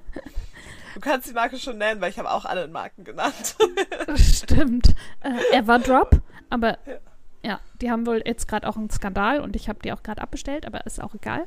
Du 0.93 0.99
kannst 1.01 1.29
die 1.29 1.33
Marke 1.33 1.57
schon 1.57 1.77
nennen, 1.77 2.01
weil 2.01 2.09
ich 2.09 2.17
habe 2.19 2.31
auch 2.31 2.45
alle 2.45 2.67
Marken 2.67 3.03
genannt. 3.03 3.55
Stimmt. 4.15 4.95
Äh, 5.21 5.57
Everdrop, 5.57 6.21
aber 6.49 6.77
Ja. 6.87 6.97
ja, 7.43 7.59
die 7.81 7.91
haben 7.91 8.05
wohl 8.07 8.21
jetzt 8.25 8.47
gerade 8.47 8.67
auch 8.67 8.77
einen 8.77 8.89
Skandal 8.89 9.41
und 9.41 9.55
ich 9.55 9.69
habe 9.69 9.79
die 9.83 9.91
auch 9.91 10.01
gerade 10.01 10.21
abbestellt, 10.21 10.65
aber 10.65 10.85
ist 10.87 11.01
auch 11.01 11.13
egal. 11.13 11.45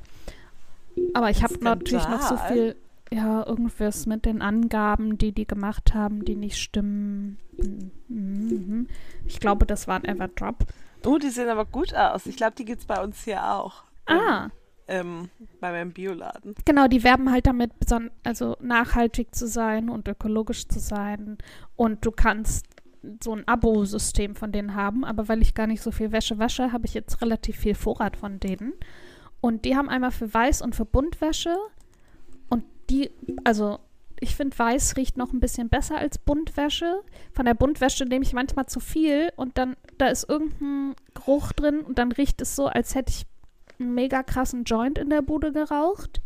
Aber 1.14 1.30
ich 1.30 1.42
habe 1.42 1.54
natürlich 1.60 2.08
noch 2.08 2.22
so 2.22 2.36
viel, 2.36 2.76
ja, 3.12 3.46
irgendwas 3.46 4.06
mit 4.06 4.24
den 4.24 4.42
Angaben, 4.42 5.18
die 5.18 5.32
die 5.32 5.46
gemacht 5.46 5.94
haben, 5.94 6.24
die 6.24 6.36
nicht 6.36 6.58
stimmen. 6.58 7.38
Mhm. 8.08 8.86
Ich 9.26 9.40
glaube, 9.40 9.66
das 9.66 9.88
war 9.88 9.96
ein 9.96 10.04
Everdrop. 10.04 10.66
Oh, 11.04 11.18
die 11.18 11.30
sehen 11.30 11.48
aber 11.48 11.64
gut 11.64 11.94
aus. 11.94 12.26
Ich 12.26 12.36
glaube, 12.36 12.54
die 12.56 12.64
gibt's 12.64 12.84
bei 12.84 13.02
uns 13.02 13.24
hier 13.24 13.52
auch. 13.52 13.84
Ah, 14.06 14.50
ähm, 14.90 15.30
bei 15.60 15.70
meinem 15.70 15.92
Bioladen. 15.92 16.54
Genau, 16.64 16.88
die 16.88 17.04
werben 17.04 17.30
halt 17.30 17.46
damit, 17.46 17.70
also 18.24 18.56
nachhaltig 18.60 19.34
zu 19.34 19.46
sein 19.46 19.88
und 19.88 20.08
ökologisch 20.08 20.66
zu 20.66 20.80
sein. 20.80 21.38
Und 21.76 22.04
du 22.04 22.10
kannst 22.10 22.66
so 23.22 23.32
ein 23.34 23.46
Abo-System 23.46 24.34
von 24.34 24.52
denen 24.52 24.74
haben, 24.74 25.04
aber 25.04 25.28
weil 25.28 25.42
ich 25.42 25.54
gar 25.54 25.68
nicht 25.68 25.80
so 25.80 25.90
viel 25.90 26.12
Wäsche 26.12 26.38
wasche, 26.38 26.72
habe 26.72 26.86
ich 26.86 26.94
jetzt 26.94 27.22
relativ 27.22 27.56
viel 27.56 27.74
Vorrat 27.74 28.16
von 28.16 28.40
denen. 28.40 28.74
Und 29.40 29.64
die 29.64 29.76
haben 29.76 29.88
einmal 29.88 30.10
für 30.10 30.32
Weiß 30.32 30.62
und 30.62 30.74
für 30.74 30.84
Buntwäsche. 30.84 31.56
Und 32.48 32.64
die, 32.90 33.10
also 33.44 33.78
ich 34.20 34.36
finde, 34.36 34.58
Weiß 34.58 34.96
riecht 34.96 35.16
noch 35.16 35.32
ein 35.32 35.40
bisschen 35.40 35.68
besser 35.68 35.96
als 35.96 36.18
Buntwäsche. 36.18 37.02
Von 37.32 37.46
der 37.46 37.54
Buntwäsche 37.54 38.04
nehme 38.04 38.24
ich 38.24 38.34
manchmal 38.34 38.66
zu 38.66 38.80
viel 38.80 39.32
und 39.36 39.56
dann, 39.56 39.76
da 39.96 40.08
ist 40.08 40.28
irgendein 40.28 40.94
Geruch 41.14 41.52
drin 41.52 41.80
und 41.80 41.98
dann 41.98 42.12
riecht 42.12 42.40
es 42.42 42.54
so, 42.54 42.66
als 42.66 42.94
hätte 42.94 43.12
ich 43.12 43.26
einen 43.78 43.94
mega 43.94 44.22
krassen 44.22 44.64
Joint 44.64 44.98
in 44.98 45.08
der 45.08 45.22
Bude 45.22 45.52
geraucht. 45.52 46.20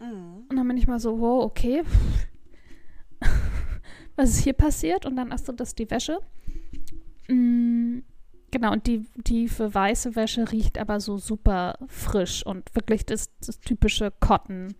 Mhm. 0.00 0.46
Und 0.48 0.56
dann 0.56 0.66
bin 0.66 0.78
ich 0.78 0.86
mal 0.86 0.98
so, 0.98 1.20
wow, 1.20 1.44
okay. 1.44 1.82
Was 4.16 4.30
ist 4.30 4.44
hier 4.44 4.54
passiert? 4.54 5.04
Und 5.04 5.16
dann 5.16 5.30
hast 5.30 5.46
du 5.46 5.52
das 5.52 5.74
die 5.74 5.90
Wäsche. 5.90 6.20
Mm, 7.28 7.98
genau, 8.56 8.72
und 8.72 8.86
die, 8.86 9.48
für 9.48 9.72
weiße 9.72 10.16
Wäsche 10.16 10.50
riecht 10.50 10.78
aber 10.78 11.00
so 11.00 11.18
super 11.18 11.78
frisch 11.88 12.44
und 12.44 12.74
wirklich 12.74 13.06
das, 13.06 13.30
das 13.44 13.60
typische 13.60 14.12
Cotton, 14.20 14.74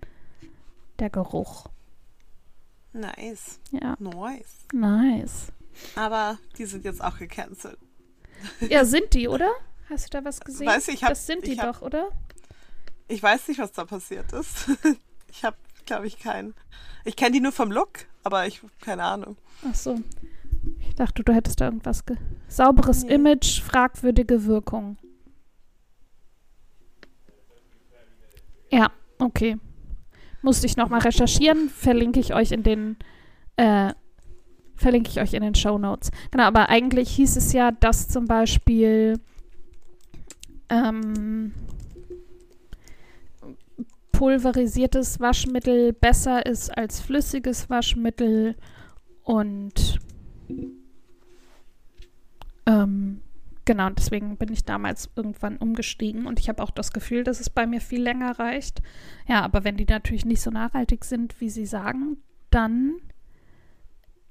der 0.98 1.10
Geruch. 1.10 1.66
Nice. 2.92 3.60
Ja, 3.70 3.96
Nice. 3.98 4.46
nice. 4.72 5.52
Aber 5.94 6.38
die 6.56 6.64
sind 6.64 6.84
jetzt 6.84 7.02
auch 7.04 7.18
gecancelt. 7.18 7.78
Ja, 8.60 8.84
sind 8.84 9.12
die, 9.12 9.28
oder? 9.28 9.50
Hast 9.90 10.06
du 10.06 10.18
da 10.18 10.24
was 10.24 10.40
gesehen? 10.40 10.66
Weiß 10.66 10.88
ich, 10.88 11.02
hab- 11.02 11.10
das 11.10 11.26
sind 11.26 11.46
die 11.46 11.52
ich 11.52 11.58
hab- 11.60 11.74
doch, 11.76 11.82
oder? 11.82 12.08
Ich 13.08 13.22
weiß 13.22 13.48
nicht, 13.48 13.60
was 13.60 13.72
da 13.72 13.84
passiert 13.84 14.32
ist. 14.32 14.70
Ich 15.28 15.44
habe, 15.44 15.56
glaube 15.84 16.06
ich, 16.06 16.18
keinen. 16.18 16.54
Ich 17.04 17.14
kenne 17.14 17.32
die 17.32 17.40
nur 17.40 17.52
vom 17.52 17.70
Look, 17.70 18.06
aber 18.24 18.46
ich 18.46 18.62
keine 18.80 19.02
Ahnung. 19.04 19.36
Ach 19.68 19.74
so. 19.74 20.00
Ich 20.96 20.98
dachte, 20.98 21.22
du 21.22 21.34
hättest 21.34 21.60
da 21.60 21.66
irgendwas 21.66 22.06
ge 22.06 22.16
Sauberes 22.48 23.04
Nee. 23.04 23.16
Image, 23.16 23.60
fragwürdige 23.60 24.46
Wirkung. 24.46 24.96
Ja, 28.72 28.90
okay. 29.18 29.58
Musste 30.40 30.64
ich 30.64 30.78
nochmal 30.78 31.00
recherchieren, 31.00 31.68
verlinke 31.68 32.18
ich 32.18 32.32
euch 32.32 32.50
in 32.50 32.62
den 32.62 32.96
äh, 33.58 33.92
verlinke 34.76 35.10
ich 35.10 35.20
euch 35.20 35.34
in 35.34 35.42
den 35.42 35.54
Show 35.54 35.76
Notes. 35.76 36.10
Genau, 36.30 36.44
aber 36.44 36.70
eigentlich 36.70 37.10
hieß 37.10 37.36
es 37.36 37.52
ja, 37.52 37.72
dass 37.72 38.08
zum 38.08 38.24
Beispiel 38.24 39.20
ähm, 40.70 41.52
pulverisiertes 44.12 45.20
Waschmittel 45.20 45.92
besser 45.92 46.46
ist 46.46 46.74
als 46.74 47.02
flüssiges 47.02 47.68
Waschmittel 47.68 48.56
und 49.24 50.00
ähm, 52.66 53.20
genau, 53.64 53.90
deswegen 53.90 54.36
bin 54.36 54.52
ich 54.52 54.64
damals 54.64 55.10
irgendwann 55.16 55.56
umgestiegen 55.56 56.26
und 56.26 56.38
ich 56.40 56.48
habe 56.48 56.62
auch 56.62 56.70
das 56.70 56.92
Gefühl, 56.92 57.24
dass 57.24 57.40
es 57.40 57.50
bei 57.50 57.66
mir 57.66 57.80
viel 57.80 58.02
länger 58.02 58.38
reicht. 58.38 58.82
Ja, 59.28 59.42
aber 59.42 59.64
wenn 59.64 59.76
die 59.76 59.84
natürlich 59.86 60.24
nicht 60.24 60.40
so 60.40 60.50
nachhaltig 60.50 61.04
sind, 61.04 61.40
wie 61.40 61.50
sie 61.50 61.66
sagen, 61.66 62.18
dann 62.50 62.94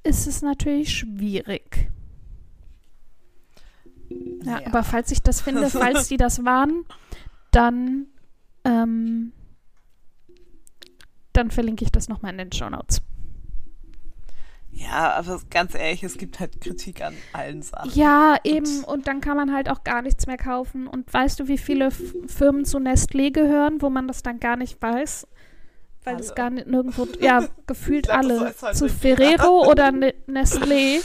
ist 0.04 0.28
es 0.28 0.42
natürlich 0.42 0.98
schwierig. 0.98 1.90
Ja, 4.44 4.60
Ja. 4.60 4.68
aber 4.68 4.84
falls 4.84 5.12
ich 5.12 5.22
das 5.22 5.42
finde, 5.42 5.70
falls 5.70 6.08
die 6.08 6.18
das 6.18 6.46
waren, 6.46 6.86
dann, 7.52 8.08
ähm, 8.64 9.32
dann 11.34 11.52
verlinke 11.52 11.84
ich 11.84 11.92
das 11.92 12.08
nochmal 12.08 12.32
in 12.34 12.38
den 12.38 12.52
Show 12.52 12.70
Notes. 12.70 13.02
Ja, 14.78 15.14
aber 15.14 15.40
ganz 15.50 15.74
ehrlich, 15.74 16.04
es 16.04 16.18
gibt 16.18 16.40
halt 16.42 16.60
Kritik 16.60 17.02
an 17.02 17.16
allen 17.32 17.62
Sachen. 17.62 17.92
Ja, 17.94 18.36
eben. 18.44 18.84
Und 18.84 19.08
dann 19.08 19.22
kann 19.22 19.38
man 19.38 19.54
halt 19.54 19.70
auch 19.70 19.86
gar 19.86 20.02
nichts 20.02 20.28
mehr 20.28 20.36
kaufen. 20.38 20.88
Und 20.88 21.12
weißt 21.14 21.40
du, 21.40 21.48
wie 21.48 21.58
viele 21.58 21.92
Firmen 21.92 22.66
zu 22.66 22.78
Nestlé 22.78 23.32
gehören, 23.32 23.82
wo 23.82 23.90
man 23.90 24.08
das 24.08 24.22
dann 24.22 24.40
gar 24.42 24.58
nicht 24.58 24.82
weiß? 24.82 25.28
Weil 26.04 26.20
es 26.20 26.28
Alle. 26.28 26.36
gar 26.36 26.50
nicht 26.50 26.68
nirgendwo, 26.68 27.08
ja, 27.22 27.48
gefühlt 27.68 28.06
glaub, 28.08 28.18
alle. 28.18 28.54
halt 28.62 28.76
zu. 28.76 28.90
Ferrero 28.90 29.66
oder 29.72 29.92
Ne- 29.94 30.14
Nestlé 30.28 31.02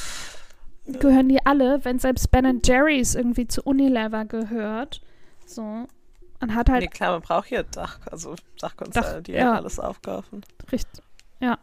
gehören 0.87 1.29
die 1.29 1.47
alle, 1.47 1.85
wenn 1.85 2.01
selbst 2.01 2.31
Ben 2.33 2.61
Jerry's 2.65 3.15
irgendwie 3.15 3.47
zu 3.47 3.63
Unilever 3.63 4.25
gehört. 4.25 5.01
So. 5.47 5.87
Man 6.41 6.55
hat 6.55 6.69
halt 6.71 6.83
Nee, 6.83 6.89
klar, 6.89 7.13
man 7.13 7.23
braucht 7.23 7.49
hier 7.49 7.63
Dach, 7.63 8.01
also 8.11 8.35
Dachkonzerne, 8.59 9.07
Dach, 9.17 9.23
die 9.23 9.33
ja. 9.33 9.55
alles 9.55 9.79
aufkaufen. 9.79 10.43
Richtig, 10.73 11.05
ja. 11.39 11.59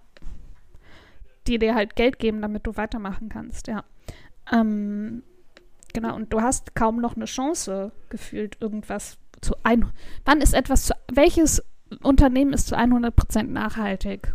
Die 1.47 1.59
dir 1.59 1.75
halt 1.75 1.95
Geld 1.95 2.19
geben, 2.19 2.41
damit 2.41 2.67
du 2.67 2.75
weitermachen 2.75 3.29
kannst, 3.29 3.67
ja. 3.67 3.83
Ähm, 4.51 5.23
genau, 5.93 6.15
und 6.15 6.33
du 6.33 6.41
hast 6.41 6.75
kaum 6.75 6.99
noch 6.99 7.15
eine 7.15 7.25
Chance 7.25 7.91
gefühlt, 8.09 8.57
irgendwas 8.61 9.17
zu 9.41 9.55
ein. 9.63 9.91
Wann 10.25 10.41
ist 10.41 10.53
etwas 10.53 10.85
zu. 10.87 10.93
Welches 11.11 11.63
Unternehmen 12.03 12.53
ist 12.53 12.67
zu 12.67 12.75
100% 12.75 13.43
nachhaltig? 13.43 14.33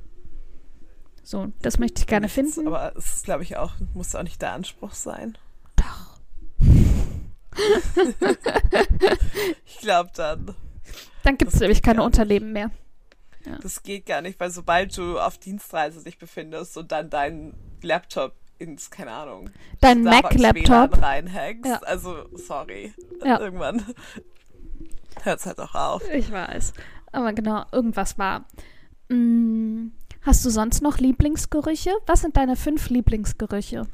So, 1.22 1.52
das 1.60 1.78
möchte 1.78 2.00
ich 2.00 2.06
gerne 2.06 2.26
Nichts, 2.26 2.54
finden. 2.54 2.66
Aber 2.66 2.96
es 2.96 3.14
ist, 3.16 3.24
glaube 3.24 3.42
ich, 3.42 3.56
auch, 3.56 3.74
muss 3.94 4.14
auch 4.14 4.22
nicht 4.22 4.42
der 4.42 4.52
Anspruch 4.52 4.92
sein. 4.92 5.36
Doch. 5.76 6.18
Ich 9.66 9.78
glaube 9.78 10.10
dann, 10.14 10.54
Dann 11.24 11.36
gibt 11.36 11.52
es 11.52 11.60
nämlich 11.60 11.82
keine. 11.82 12.02
Unternehmen 12.02 12.52
mehr. 12.52 12.70
Das 13.62 13.82
geht 13.82 14.06
gar 14.06 14.20
nicht, 14.22 14.38
weil 14.40 14.50
sobald 14.50 14.96
du 14.96 15.18
auf 15.18 15.38
Dienstreise 15.38 16.02
dich 16.04 16.18
befindest 16.18 16.76
und 16.76 16.92
dann 16.92 17.10
deinen 17.10 17.54
Laptop 17.82 18.34
ins, 18.58 18.90
keine 18.90 19.10
Ahnung, 19.10 19.50
Dein 19.80 20.02
Mac-Laptop. 20.04 21.02
Reinhackst, 21.02 21.66
Ja. 21.66 21.78
also 21.82 22.28
sorry, 22.34 22.92
Ja. 23.24 23.40
irgendwann 23.40 23.84
hört 25.24 25.40
es 25.40 25.46
halt 25.46 25.58
auch 25.58 25.74
auf. 25.74 26.02
Ich 26.12 26.30
weiß. 26.30 26.72
Aber 27.10 27.32
genau, 27.32 27.64
irgendwas 27.72 28.18
war. 28.18 28.44
Mm, 29.08 29.88
hast 30.22 30.44
du 30.44 30.50
sonst 30.50 30.80
noch 30.82 30.98
Lieblingsgerüche? 30.98 31.90
Was 32.06 32.20
sind 32.22 32.36
deine 32.36 32.56
fünf 32.56 32.88
Lieblingsgerüche? 32.88 33.86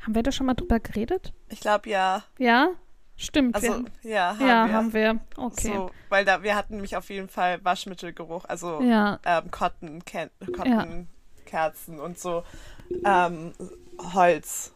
Haben 0.00 0.14
wir 0.14 0.22
da 0.22 0.32
schon 0.32 0.46
mal 0.46 0.54
drüber 0.54 0.78
geredet? 0.80 1.32
Ich 1.48 1.60
glaube 1.60 1.88
ja, 1.90 2.24
Ja? 2.38 2.70
Stimmt. 3.16 3.54
also 3.54 3.84
ja, 4.02 4.36
haben 4.38 4.46
ja, 4.46 4.66
wir. 4.66 4.72
haben 4.74 4.92
wir. 4.92 5.20
Okay. 5.36 5.72
So, 5.74 5.90
weil 6.10 6.24
da, 6.24 6.42
wir 6.42 6.54
hatten 6.54 6.74
nämlich 6.74 6.96
auf 6.96 7.08
jeden 7.08 7.28
Fall 7.28 7.64
Waschmittelgeruch, 7.64 8.44
also 8.44 8.80
Ja, 8.82 9.18
ähm, 9.24 9.50
Cotton, 9.50 10.04
Ken 10.04 10.30
Cotton-Kerzen 10.54 11.98
und 11.98 12.18
so 12.18 12.44
ähm, 13.04 13.52
Holz, 14.14 14.72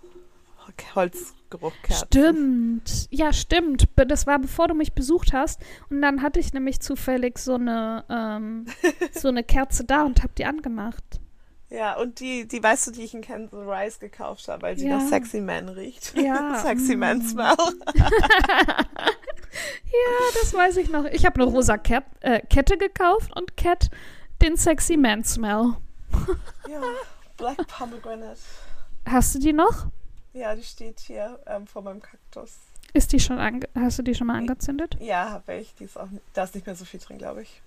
Holzgeruchkerzen. 0.95 2.07
stimmt. 2.07 3.07
Ja, 3.11 3.33
stimmt. 3.33 3.89
Das 3.97 4.27
war 4.27 4.39
bevor 4.39 4.69
du 4.69 4.75
mich 4.75 4.95
besucht 4.95 5.33
hast. 5.33 5.61
Und 5.91 6.01
dann 6.01 6.23
hatte 6.23 6.41
ich 6.41 6.53
nämlich 6.53 6.81
zufällig 6.81 7.39
so 7.39 7.55
eine, 7.55 8.05
ähm, 8.09 8.67
so 9.13 9.29
eine 9.29 9.45
Kerze 9.45 9.85
da 9.85 10.05
und 10.05 10.23
hab 10.23 10.35
die 10.35 10.45
angemacht. 10.45 11.21
Ja, 11.71 11.97
und 11.97 12.19
die, 12.19 12.49
die, 12.49 12.61
weißt 12.63 12.89
du, 12.89 12.91
die 12.91 13.05
ich 13.05 13.15
in 13.15 13.23
Kansas 13.23 13.53
Rice 13.65 14.01
gekauft 14.01 14.49
habe, 14.49 14.63
weil 14.63 14.77
sie 14.77 14.89
Ja. 14.89 14.99
nach 14.99 15.09
Sexy 15.09 15.41
Man 15.41 15.69
riecht. 15.69 16.17
Ja, 16.17 16.59
Sexy 16.63 16.97
Man 16.97 17.19
mm. 17.19 17.23
Smell. 17.23 17.57
Ja, 19.53 20.41
das 20.41 20.55
weiß 20.55 20.77
ich 20.77 20.91
noch. 20.91 21.05
Ich 21.07 21.27
habe 21.27 21.43
eine 21.43 21.51
rosa 21.51 21.77
Cat, 21.77 22.05
äh, 22.21 22.41
Kette 22.41 22.79
gekauft 22.79 23.37
und 23.37 23.57
Cat 23.57 23.91
den 24.41 24.57
Sexy 24.57 24.97
Man 24.97 25.25
Smell. 25.25 25.75
ja, 26.69 26.81
Black 27.37 27.67
Pomegranate. 27.67 28.39
Hast 29.07 29.35
du 29.35 29.39
die 29.41 29.53
noch? 29.53 29.87
Ja, 30.33 30.55
die 30.55 30.63
steht 30.63 31.01
hier 31.01 31.41
ähm, 31.47 31.67
vor 31.67 31.83
meinem 31.83 32.01
Kaktus. 32.01 32.59
Ist 32.93 33.13
die 33.13 33.21
schon 33.21 33.39
ange 33.39 33.69
hast 33.75 33.99
du 33.99 34.03
die 34.03 34.15
schon 34.15 34.29
mal 34.29 34.37
angezündet? 34.37 34.97
Ja, 35.01 35.31
habe 35.31 35.55
ich. 35.55 35.75
Die 35.75 35.85
ist 35.85 35.99
auch, 35.99 36.09
da 36.33 36.45
ist 36.45 36.55
nicht 36.55 36.67
mehr 36.67 36.77
so 36.77 36.85
viel 36.85 37.01
drin, 37.01 37.19
glaube 37.19 37.43
ich. 37.43 37.61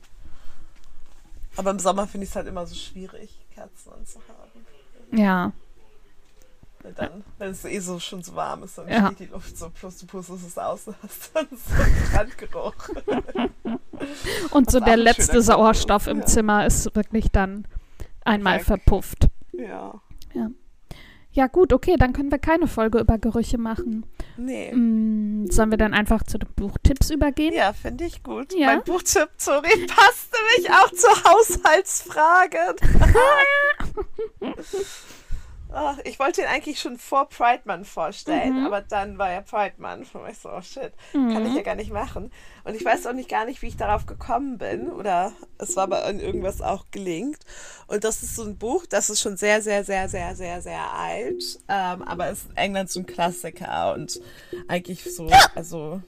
Aber 1.55 1.71
im 1.71 1.79
Sommer 1.79 2.07
finde 2.07 2.23
ich 2.23 2.29
es 2.31 2.35
halt 2.35 2.47
immer 2.47 2.65
so 2.65 2.75
schwierig, 2.75 3.37
Kerzen 3.53 3.91
anzuhaben. 3.93 4.65
Ja. 5.11 5.51
Weil 6.81 6.93
Dann, 6.93 7.23
wenn 7.37 7.51
es 7.51 7.63
eh 7.65 7.79
so 7.79 7.99
schon 7.99 8.23
so 8.23 8.35
warm 8.35 8.63
ist, 8.63 8.77
dann 8.77 8.87
Ja. 8.89 9.07
steht 9.07 9.19
die 9.29 9.31
Luft 9.31 9.57
so, 9.57 9.69
plus 9.69 9.97
du 9.99 10.05
pustest 10.05 10.45
es 10.47 10.57
aus 10.57 10.87
und 10.87 10.95
hast 11.01 11.31
dann 11.33 11.47
so 11.51 11.81
einen 11.81 12.11
Brandgeruch. 12.11 12.75
Und 14.51 14.69
so 14.69 14.81
der 14.81 14.97
letzte 14.97 15.41
Sauerstoff 15.41 16.07
im 16.07 16.19
ja. 16.19 16.25
Zimmer 16.25 16.65
ist 16.65 16.93
wirklich 16.93 17.31
dann 17.31 17.65
einmal 18.25 18.57
Weg. 18.57 18.65
verpufft. 18.65 19.27
Ja. 19.53 20.01
Ja, 21.31 21.47
gut, 21.47 21.71
okay, 21.73 21.95
dann 21.97 22.11
können 22.13 22.29
wir 22.29 22.37
keine 22.37 22.67
Folge 22.67 22.99
über 22.99 23.17
Gerüche 23.17 23.57
machen. 23.57 24.05
Nee. 24.37 24.71
Mm, 24.73 25.47
sollen 25.49 25.71
wir 25.71 25.77
dann 25.77 25.93
einfach 25.93 26.23
zu 26.23 26.37
den 26.37 26.49
Buchtipps 26.55 27.09
übergehen? 27.09 27.53
Ja, 27.53 27.73
finde 27.73 28.05
ich 28.05 28.23
gut. 28.23 28.53
Ja. 28.53 28.67
Mein 28.67 28.83
Buchtipp, 28.83 29.29
sorry, 29.37 29.87
passt 29.87 30.33
nämlich 30.33 30.71
auch 30.71 30.91
zu 30.91 31.07
Haushaltsfragen. 31.23 32.75
Ach, 35.75 35.97
ich 36.03 36.19
wollte 36.19 36.41
ihn 36.41 36.47
eigentlich 36.47 36.79
schon 36.79 36.97
vor 36.99 37.27
Pride 37.29 37.63
Month 37.65 37.87
vorstellen, 37.87 38.59
Mhm. 38.59 38.65
aber 38.67 38.81
dann 38.81 39.17
war 39.17 39.31
ja 39.31 39.41
Pride 39.41 39.73
Month. 39.79 40.13
Und 40.13 40.29
ich 40.29 40.37
so, 40.37 40.49
oh 40.51 40.61
shit, 40.61 40.93
kann 41.11 41.43
ich 41.45 41.51
Mhm. 41.51 41.55
ja 41.57 41.61
gar 41.63 41.75
nicht 41.75 41.91
machen. 41.91 42.31
Und 42.63 42.75
ich 42.75 42.85
weiß 42.85 43.07
auch 43.07 43.13
nicht 43.13 43.27
gar 43.27 43.45
nicht, 43.45 43.61
wie 43.63 43.67
ich 43.67 43.77
darauf 43.77 44.05
gekommen 44.05 44.59
bin. 44.59 44.91
Oder 44.91 45.33
es 45.57 45.75
war 45.75 45.83
aber 45.83 46.05
in 46.07 46.19
irgendwas 46.19 46.61
auch 46.61 46.85
gelingt. 46.91 47.39
Und 47.87 48.03
das 48.03 48.21
ist 48.21 48.35
so 48.35 48.43
ein 48.43 48.57
Buch, 48.57 48.85
das 48.85 49.09
ist 49.09 49.19
schon 49.21 49.35
sehr, 49.35 49.61
sehr, 49.63 49.83
sehr, 49.83 50.07
sehr, 50.09 50.35
sehr, 50.35 50.61
sehr 50.61 50.93
alt. 50.93 51.43
Ähm, 51.67 52.03
aber 52.03 52.29
ist 52.29 52.49
in 52.51 52.57
England 52.57 52.91
so 52.91 52.99
ein 52.99 53.05
Klassiker 53.07 53.93
und 53.95 54.19
eigentlich 54.67 55.03
so, 55.15 55.27
also 55.55 56.01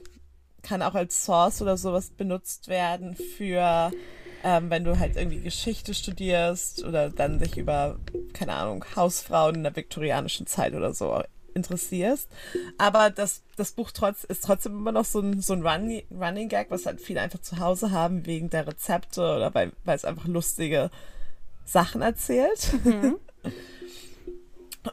kann 0.62 0.82
auch 0.82 0.94
als 0.94 1.24
Source 1.24 1.60
oder 1.60 1.76
sowas 1.76 2.10
benutzt 2.10 2.68
werden 2.68 3.14
für, 3.16 3.90
ähm, 4.44 4.70
wenn 4.70 4.84
du 4.84 4.98
halt 4.98 5.16
irgendwie 5.16 5.40
Geschichte 5.40 5.94
studierst 5.94 6.84
oder 6.84 7.10
dann 7.10 7.38
dich 7.38 7.56
über, 7.56 7.98
keine 8.32 8.54
Ahnung, 8.54 8.84
Hausfrauen 8.94 9.56
in 9.56 9.62
der 9.62 9.76
viktorianischen 9.76 10.46
Zeit 10.46 10.74
oder 10.74 10.92
so 10.94 11.22
interessierst. 11.54 12.30
Aber 12.78 13.10
das, 13.10 13.42
das 13.56 13.72
Buch 13.72 13.90
trotz, 13.90 14.24
ist 14.24 14.44
trotzdem 14.44 14.76
immer 14.76 14.92
noch 14.92 15.04
so 15.04 15.20
ein, 15.20 15.40
so 15.40 15.54
ein 15.54 15.66
Running, 15.66 16.04
Running 16.10 16.48
Gag, 16.48 16.70
was 16.70 16.86
halt 16.86 17.00
viele 17.00 17.20
einfach 17.20 17.40
zu 17.40 17.58
Hause 17.58 17.90
haben 17.90 18.26
wegen 18.26 18.50
der 18.50 18.66
Rezepte 18.66 19.20
oder 19.20 19.54
weil, 19.54 19.72
weil 19.84 19.96
es 19.96 20.04
einfach 20.04 20.26
lustige 20.26 20.90
Sachen 21.64 22.02
erzählt. 22.02 22.74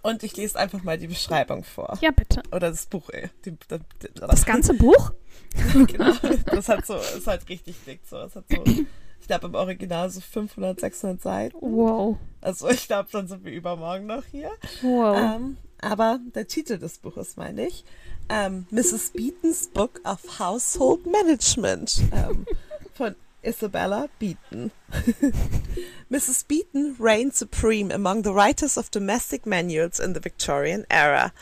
Und 0.02 0.24
ich 0.24 0.36
lese 0.36 0.58
einfach 0.58 0.82
mal 0.82 0.98
die 0.98 1.08
Beschreibung 1.08 1.64
vor. 1.64 2.00
Ja, 2.02 2.10
bitte. 2.10 2.42
Oder 2.52 2.72
das 2.72 2.88
Buch, 2.88 3.10
ey. 3.12 3.30
Die, 3.46 3.52
die, 3.52 3.58
die, 4.02 4.08
Das 4.16 4.44
ganze 4.44 4.74
Buch? 4.74 5.12
genau. 5.88 6.14
Das 6.48 6.68
hat 6.68 6.86
so, 6.88 6.96
ist 6.96 7.28
halt 7.28 7.48
richtig 7.48 7.76
dick 7.86 8.02
so. 8.10 8.18
Es 8.18 8.36
hat 8.36 8.46
so, 8.50 8.64
ich 9.24 9.28
glaube 9.28 9.48
im 9.48 9.56
Original 9.56 10.10
so 10.10 10.20
500, 10.20 10.82
600 10.82 11.22
Seiten. 11.22 11.58
Wow. 11.62 12.18
Also 12.42 12.68
ich 12.68 12.88
glaube, 12.88 13.08
dann 13.14 13.26
sind 13.30 13.46
wir 13.46 13.54
übermorgen 13.54 14.06
noch 14.06 14.26
hier. 14.26 14.52
Wow. 14.82 15.18
Ähm, 15.18 15.56
aber 15.80 16.20
der 16.36 16.46
Titel 16.46 16.78
des 16.78 16.98
Buches 16.98 17.38
meine 17.38 17.68
ich. 17.68 17.86
Ähm, 18.28 18.66
Mrs. 18.70 19.12
Beaton's 19.12 19.70
Book 19.70 20.02
of 20.04 20.40
Household 20.40 21.06
Management 21.06 22.02
ähm, 22.12 22.46
von 22.94 23.16
Isabella 23.46 24.10
Beaton. 24.20 24.72
Mrs. 26.12 26.48
Beaton 26.48 26.96
reigned 27.00 27.34
supreme 27.34 27.92
among 27.92 28.22
the 28.22 28.34
writers 28.34 28.78
of 28.78 28.92
domestic 28.92 29.46
manuals 29.46 30.00
in 30.00 30.14
the 30.14 30.20
Victorian 30.20 30.86
era. 30.90 31.34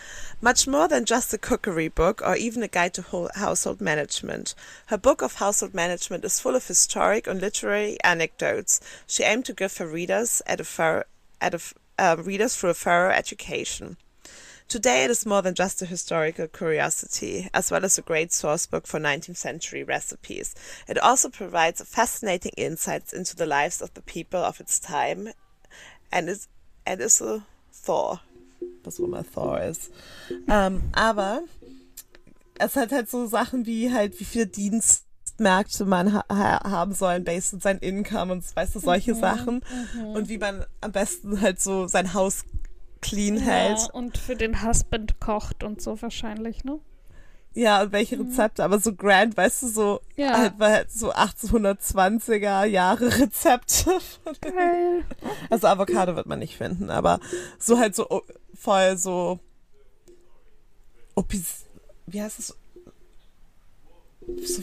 Much 0.41 0.67
more 0.67 0.88
than 0.88 1.05
just 1.05 1.34
a 1.34 1.38
cookery 1.38 1.88
book 1.88 2.22
or 2.25 2.36
even 2.36 2.63
a 2.63 2.67
guide 2.67 2.93
to 2.96 3.29
household 3.36 3.81
management. 3.81 4.55
Her 4.88 4.98
book 4.98 5.22
of 5.22 5.36
household 5.36 5.74
management 5.74 6.25
is 6.25 6.39
full 6.39 6.55
of 6.55 6.67
historic 6.67 7.27
and 7.27 7.39
literary 7.39 7.98
anecdotes 8.03 8.79
she 9.05 9.24
aimed 9.24 9.46
to 9.46 9.53
give 9.53 9.77
her 9.77 9.88
readers 9.88 10.41
at 10.48 10.60
a 10.60 10.63
thorough, 10.63 11.03
at 11.39 11.53
a, 11.53 11.62
uh, 12.00 12.15
readers 12.17 12.55
through 12.55 12.72
a 12.72 12.74
thorough 12.74 13.12
education. 13.12 13.98
Today 14.71 15.03
it 15.03 15.11
is 15.11 15.25
more 15.25 15.41
than 15.41 15.53
just 15.53 15.81
a 15.81 15.85
historical 15.85 16.47
curiosity, 16.47 17.49
as 17.53 17.69
well 17.69 17.83
as 17.83 17.97
a 17.97 18.01
great 18.01 18.31
source 18.31 18.65
book 18.65 18.87
for 18.87 19.01
19th 19.01 19.35
century 19.35 19.83
recipes. 19.83 20.55
It 20.87 20.97
also 20.97 21.27
provides 21.27 21.81
fascinating 21.81 22.53
insights 22.55 23.11
into 23.11 23.35
the 23.35 23.45
lives 23.45 23.81
of 23.81 23.93
the 23.95 24.01
people 24.01 24.39
of 24.39 24.61
its 24.61 24.79
time 24.79 25.27
and 26.09 26.29
is, 26.29 26.47
and 26.85 27.01
is 27.01 27.19
a 27.19 27.45
Thor. 27.73 28.21
Was 28.85 28.97
auch 28.97 29.03
immer 29.03 29.25
Thor 29.25 29.59
ist. 29.59 29.91
Ähm, 30.47 30.83
aber 30.93 31.41
es 32.57 32.77
hat 32.77 32.93
halt 32.93 33.09
so 33.09 33.27
Sachen 33.27 33.65
wie 33.65 33.91
halt, 33.91 34.17
wie 34.21 34.23
viele 34.23 34.47
Dienstmärkte 34.47 35.83
man 35.83 36.13
ha 36.13 36.23
ha 36.29 36.63
haben 36.63 36.93
soll, 36.93 37.19
based 37.19 37.55
on 37.55 37.59
sein 37.59 37.77
Income 37.79 38.31
und 38.31 38.55
weißt 38.55 38.75
du, 38.75 38.79
solche 38.79 39.15
Sachen. 39.15 39.65
Und 40.13 40.29
wie 40.29 40.37
man 40.37 40.65
am 40.79 40.93
besten 40.93 41.41
halt 41.41 41.59
so 41.59 41.87
sein 41.87 42.13
Haus 42.13 42.45
clean 43.01 43.38
hält. 43.38 43.79
Ja, 43.79 43.89
und 43.93 44.17
für 44.17 44.36
den 44.36 44.63
Husband 44.65 45.20
kocht 45.20 45.63
und 45.63 45.81
so 45.81 46.01
wahrscheinlich, 46.01 46.63
ne? 46.63 46.79
Ja, 47.53 47.81
und 47.81 47.91
welche 47.91 48.17
Rezepte, 48.17 48.63
aber 48.63 48.79
so 48.79 48.96
grand, 48.96 49.36
weißt 49.36 49.63
du, 49.63 49.67
so 49.67 50.01
Ja. 50.15 50.38
halt, 50.38 50.53
halt 50.60 50.91
so 50.91 51.12
1820er 51.12 52.63
Jahre 52.63 53.08
Rezepte. 53.20 53.98
Geil. 54.41 55.03
Also 55.50 55.67
Avocado 55.67 56.15
wird 56.15 56.27
man 56.27 56.39
nicht 56.39 56.55
finden, 56.55 56.89
aber 56.89 57.20
so 57.60 57.77
halt 57.77 57.93
so 57.96 58.10
o- 58.10 58.24
voll 58.53 58.98
so 58.98 59.39
Opis, 61.15 61.65
wie 62.08 62.21
heißt 62.21 62.39
es? 62.39 62.56
So, 64.45 64.62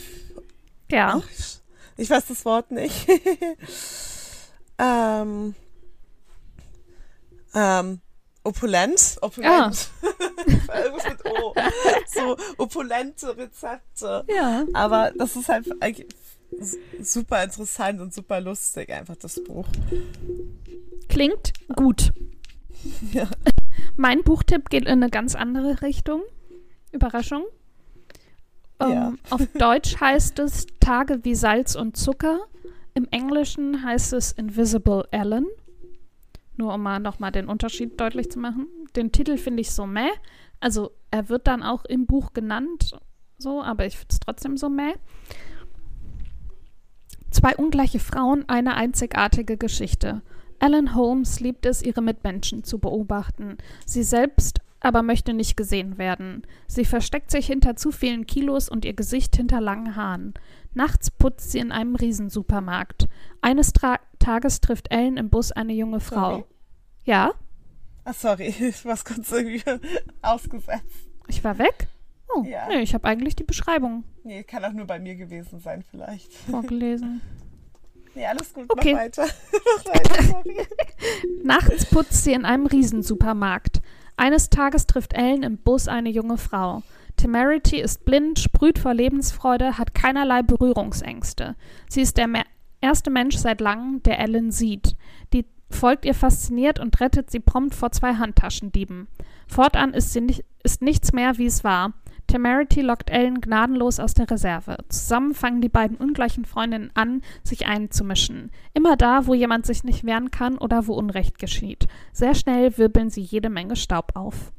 Ja. 0.91 1.21
ach, 1.23 1.31
ich- 1.31 1.61
ich 1.99 2.09
weiß 2.09 2.25
das 2.27 2.45
Wort 2.47 2.71
nicht. 2.71 3.07
ähm, 4.79 5.55
ähm, 7.55 8.01
opulent, 8.49 9.19
opulent. 9.21 9.91
Irgendwas 10.47 11.09
mit 11.09 11.25
O. 11.27 11.55
So 12.07 12.37
opulente 12.57 13.37
Rezepte. 13.37 14.25
Ja. 14.29 14.65
Aber 14.73 15.13
das 15.17 15.37
ist 15.37 15.49
halt 15.49 15.67
super 17.01 17.45
interessant 17.45 18.01
und 18.01 18.15
super 18.15 18.41
lustig, 18.41 18.91
einfach 18.91 19.17
das 19.17 19.43
Buch. 19.45 19.67
Klingt 21.09 21.53
gut. 21.75 22.13
Ja. 23.13 23.29
Mein 23.97 24.23
Buchtipp 24.23 24.71
geht 24.71 24.85
in 24.85 25.03
eine 25.03 25.11
ganz 25.11 25.35
andere 25.35 25.83
Richtung. 25.83 26.23
Überraschung. 26.93 27.43
Ähm, 28.79 28.91
Ja. 28.93 29.13
Auf 29.31 29.41
Deutsch 29.55 30.01
heißt 30.01 30.39
es 30.39 30.67
Tage 30.79 31.25
wie 31.25 31.35
Salz 31.35 31.75
und 31.75 31.97
Zucker. 31.97 32.39
Im 32.95 33.09
Englischen 33.11 33.83
heißt 33.85 34.13
es 34.13 34.31
Invisible 34.31 35.09
Ellen. 35.11 35.47
Nur 36.59 36.75
um 36.75 36.83
mal 36.83 36.99
nochmal 36.99 37.31
den 37.31 37.49
Unterschied 37.49 37.99
deutlich 38.01 38.31
zu 38.31 38.41
machen. 38.41 38.67
Den 38.97 39.13
Titel 39.13 39.39
finde 39.39 39.61
ich 39.61 39.71
so 39.71 39.87
meh. 39.87 40.11
Also 40.59 40.91
er 41.13 41.29
wird 41.29 41.47
dann 41.47 41.63
auch 41.63 41.85
im 41.85 42.07
Buch 42.07 42.33
genannt, 42.33 42.99
so, 43.39 43.63
aber 43.63 43.87
ich 43.87 43.97
finde 43.97 44.09
es 44.11 44.21
trotzdem 44.21 44.57
so 44.57 44.69
meh. 44.69 44.95
Zwei 47.31 47.55
ungleiche 47.57 48.01
Frauen, 48.01 48.49
eine 48.49 48.75
einzigartige 48.75 49.57
Geschichte. 49.57 50.23
Ellen 50.59 50.97
Holmes 50.97 51.39
liebt 51.39 51.65
es, 51.65 51.81
ihre 51.81 52.03
Mitmenschen 52.03 52.65
zu 52.65 52.81
beobachten. 52.81 53.59
Sie 53.87 54.03
selbst 54.03 54.61
aber 54.81 55.03
möchte 55.03 55.33
nicht 55.35 55.57
gesehen 55.57 55.99
werden. 55.99 56.47
Sie 56.67 56.85
versteckt 56.85 57.31
sich 57.31 57.47
hinter 57.47 57.77
zu 57.77 57.91
vielen 57.91 58.27
Kilos 58.27 58.69
und 58.69 58.85
ihr 58.85 58.95
Gesicht 58.95 59.37
hinter 59.37 59.61
langen 59.61 59.97
Haaren. 59.97 60.35
Nachts 60.75 61.11
putzt 61.11 61.51
sie 61.51 61.59
in 61.59 61.73
einem 61.73 61.97
Riesensupermarkt. 61.97 63.09
Eines 63.41 63.73
Tra 63.73 63.99
Tages 64.19 64.61
trifft 64.61 64.91
Ellen 64.91 65.17
im 65.17 65.31
Bus 65.31 65.53
eine 65.53 65.73
junge 65.73 66.01
Frau. 66.01 66.31
Sorry. 66.31 66.45
Ja, 67.05 67.33
Ah, 68.05 68.13
sorry, 68.13 68.47
ich 68.59 68.85
war 68.85 68.97
kurz 69.05 69.31
irgendwie 69.33 69.63
ausgesetzt. 70.23 71.09
ich 71.29 71.43
war 71.45 71.59
weg. 71.59 71.89
Oh, 72.35 72.43
Ja. 72.45 72.69
nee, 72.69 72.81
ich 72.81 72.95
habe 72.95 73.07
eigentlich 73.09 73.37
die 73.37 73.45
Beschreibung 73.45 74.05
Nee, 74.25 74.43
kann 74.45 74.65
auch 74.65 74.73
nur 74.73 74.87
bei 74.87 74.99
mir 74.99 75.15
gewesen 75.17 75.61
sein, 75.61 75.83
vielleicht. 75.91 76.33
vorgelesen. 76.51 77.21
Nee, 78.15 78.27
alles 78.27 78.53
gut, 78.53 78.65
Okay. 78.69 78.93
mach 78.95 79.01
weiter. 79.01 79.27
mach 79.53 79.95
weiter, 79.95 80.23
sorry. 80.25 80.57
Nachts 81.43 81.87
putzt 81.87 82.25
sie 82.25 82.33
in 82.33 82.45
einem 82.45 82.67
Riesensupermarkt. 82.67 83.81
Eines 84.19 84.51
Tages 84.51 84.87
trifft 84.87 85.15
Ellen 85.15 85.45
im 85.45 85.59
Bus 85.59 85.87
eine 85.87 86.11
junge 86.11 86.39
Frau. 86.39 86.83
Temerity 87.17 87.81
ist 87.81 88.05
blind, 88.05 88.41
sprüht 88.41 88.81
vor 88.81 88.93
Lebensfreude, 88.93 89.79
hat 89.79 89.95
keinerlei 89.95 90.43
Berührungsängste. 90.43 91.55
Sie 91.89 92.01
ist 92.01 92.17
der 92.17 92.29
erste 92.81 93.11
Mensch 93.11 93.37
seit 93.37 93.61
langem, 93.61 94.03
der 94.03 94.19
Ellen 94.19 94.51
sieht. 94.51 94.97
Die 95.33 95.47
folgt 95.71 96.05
ihr 96.05 96.15
fasziniert 96.15 96.81
und 96.81 96.99
rettet 97.01 97.31
sie 97.31 97.39
prompt 97.39 97.77
vor 97.77 97.93
zwei 97.93 98.15
Handtaschendieben. 98.15 99.07
Fortan 99.47 99.95
ist, 99.95 100.13
sie 100.13 100.21
nicht, 100.21 100.45
ist 100.65 100.83
nichts 100.83 101.13
mehr, 101.13 101.39
wie 101.39 101.47
es 101.47 101.63
war. 101.63 101.93
Temerity 102.29 102.83
lockt 102.83 103.11
Ellen 103.11 103.41
gnadenlos 103.41 103.99
aus 103.99 104.15
der 104.15 104.31
Reserve. 104.31 104.77
Zusammen 104.89 105.35
fangen 105.35 105.61
die 105.61 105.69
beiden 105.69 105.97
ungleichen 105.97 106.45
Freundinnen 106.45 106.91
an, 106.95 107.23
sich 107.43 107.67
einzumischen. 107.67 108.53
Immer 108.75 108.97
da, 108.97 109.27
wo 109.27 109.35
jemand 109.35 109.67
sich 109.67 109.83
nicht 109.83 110.05
wehren 110.05 110.31
kann 110.31 110.59
oder 110.59 110.87
wo 110.87 110.95
Unrecht 110.95 111.39
geschieht. 111.39 111.89
Sehr 112.13 112.35
schnell 112.35 112.79
wirbeln 112.79 113.11
sie 113.11 113.23
jede 113.23 113.51
Menge 113.51 113.77
Staub 113.77 114.13
auf. 114.15 114.53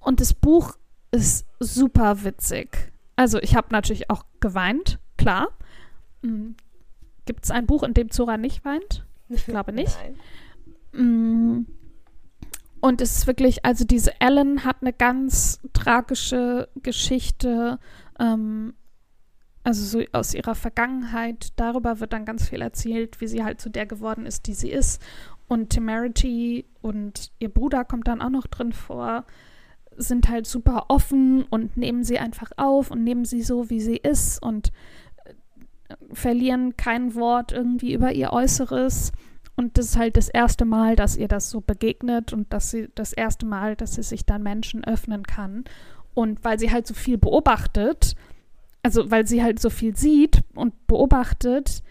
Und 0.00 0.20
das 0.20 0.34
Buch 0.34 0.76
ist 1.10 1.46
super 1.58 2.22
witzig. 2.24 2.92
Also 3.16 3.40
ich 3.40 3.56
habe 3.56 3.68
natürlich 3.72 4.10
auch 4.10 4.24
geweint, 4.40 4.98
klar. 5.16 5.48
Gibt 7.24 7.44
es 7.44 7.50
ein 7.50 7.66
Buch, 7.66 7.82
in 7.82 7.94
dem 7.94 8.10
Zora 8.10 8.36
nicht 8.36 8.64
weint? 8.64 9.06
Ich 9.28 9.44
glaube 9.46 9.72
nicht. 9.72 9.98
Nein. 10.92 11.66
Und 12.80 13.00
es 13.00 13.18
ist 13.18 13.26
wirklich, 13.26 13.64
also 13.64 13.84
diese 13.84 14.20
Ellen 14.20 14.64
hat 14.64 14.76
eine 14.80 14.92
ganz 14.92 15.60
tragische 15.72 16.68
Geschichte, 16.82 17.78
ähm, 18.18 18.74
also 19.64 19.84
so 19.84 20.04
aus 20.12 20.34
ihrer 20.34 20.54
Vergangenheit. 20.54 21.52
Darüber 21.56 22.00
wird 22.00 22.12
dann 22.12 22.24
ganz 22.24 22.48
viel 22.48 22.62
erzählt, 22.62 23.20
wie 23.20 23.26
sie 23.26 23.44
halt 23.44 23.60
zu 23.60 23.68
der 23.68 23.86
geworden 23.86 24.26
ist, 24.26 24.46
die 24.46 24.54
sie 24.54 24.70
ist. 24.70 25.02
Und 25.48 25.70
Temerity 25.70 26.66
und 26.82 27.32
ihr 27.38 27.48
Bruder 27.48 27.84
kommt 27.84 28.06
dann 28.06 28.22
auch 28.22 28.30
noch 28.30 28.46
drin 28.46 28.72
vor, 28.72 29.24
sind 29.96 30.28
halt 30.28 30.46
super 30.46 30.86
offen 30.88 31.44
und 31.44 31.76
nehmen 31.76 32.04
sie 32.04 32.18
einfach 32.18 32.52
auf 32.56 32.90
und 32.90 33.02
nehmen 33.02 33.24
sie 33.24 33.42
so, 33.42 33.68
wie 33.70 33.80
sie 33.80 33.96
ist 33.96 34.40
und 34.42 34.72
äh, 35.24 35.94
verlieren 36.12 36.76
kein 36.76 37.14
Wort 37.14 37.50
irgendwie 37.50 37.94
über 37.94 38.12
ihr 38.12 38.32
Äußeres. 38.32 39.12
Und 39.58 39.76
das 39.76 39.86
ist 39.86 39.96
halt 39.96 40.16
das 40.16 40.28
erste 40.28 40.64
Mal, 40.64 40.94
dass 40.94 41.16
ihr 41.16 41.26
das 41.26 41.50
so 41.50 41.60
begegnet 41.60 42.32
und 42.32 42.52
dass 42.52 42.70
sie 42.70 42.90
das 42.94 43.12
erste 43.12 43.44
Mal, 43.44 43.74
dass 43.74 43.96
sie 43.96 44.04
sich 44.04 44.24
dann 44.24 44.44
Menschen 44.44 44.84
öffnen 44.84 45.24
kann. 45.24 45.64
Und 46.14 46.44
weil 46.44 46.60
sie 46.60 46.70
halt 46.70 46.86
so 46.86 46.94
viel 46.94 47.18
beobachtet, 47.18 48.14
also 48.84 49.10
weil 49.10 49.26
sie 49.26 49.42
halt 49.42 49.58
so 49.58 49.68
viel 49.68 49.96
sieht 49.96 50.44
und 50.54 50.86
beobachtet, 50.86 51.82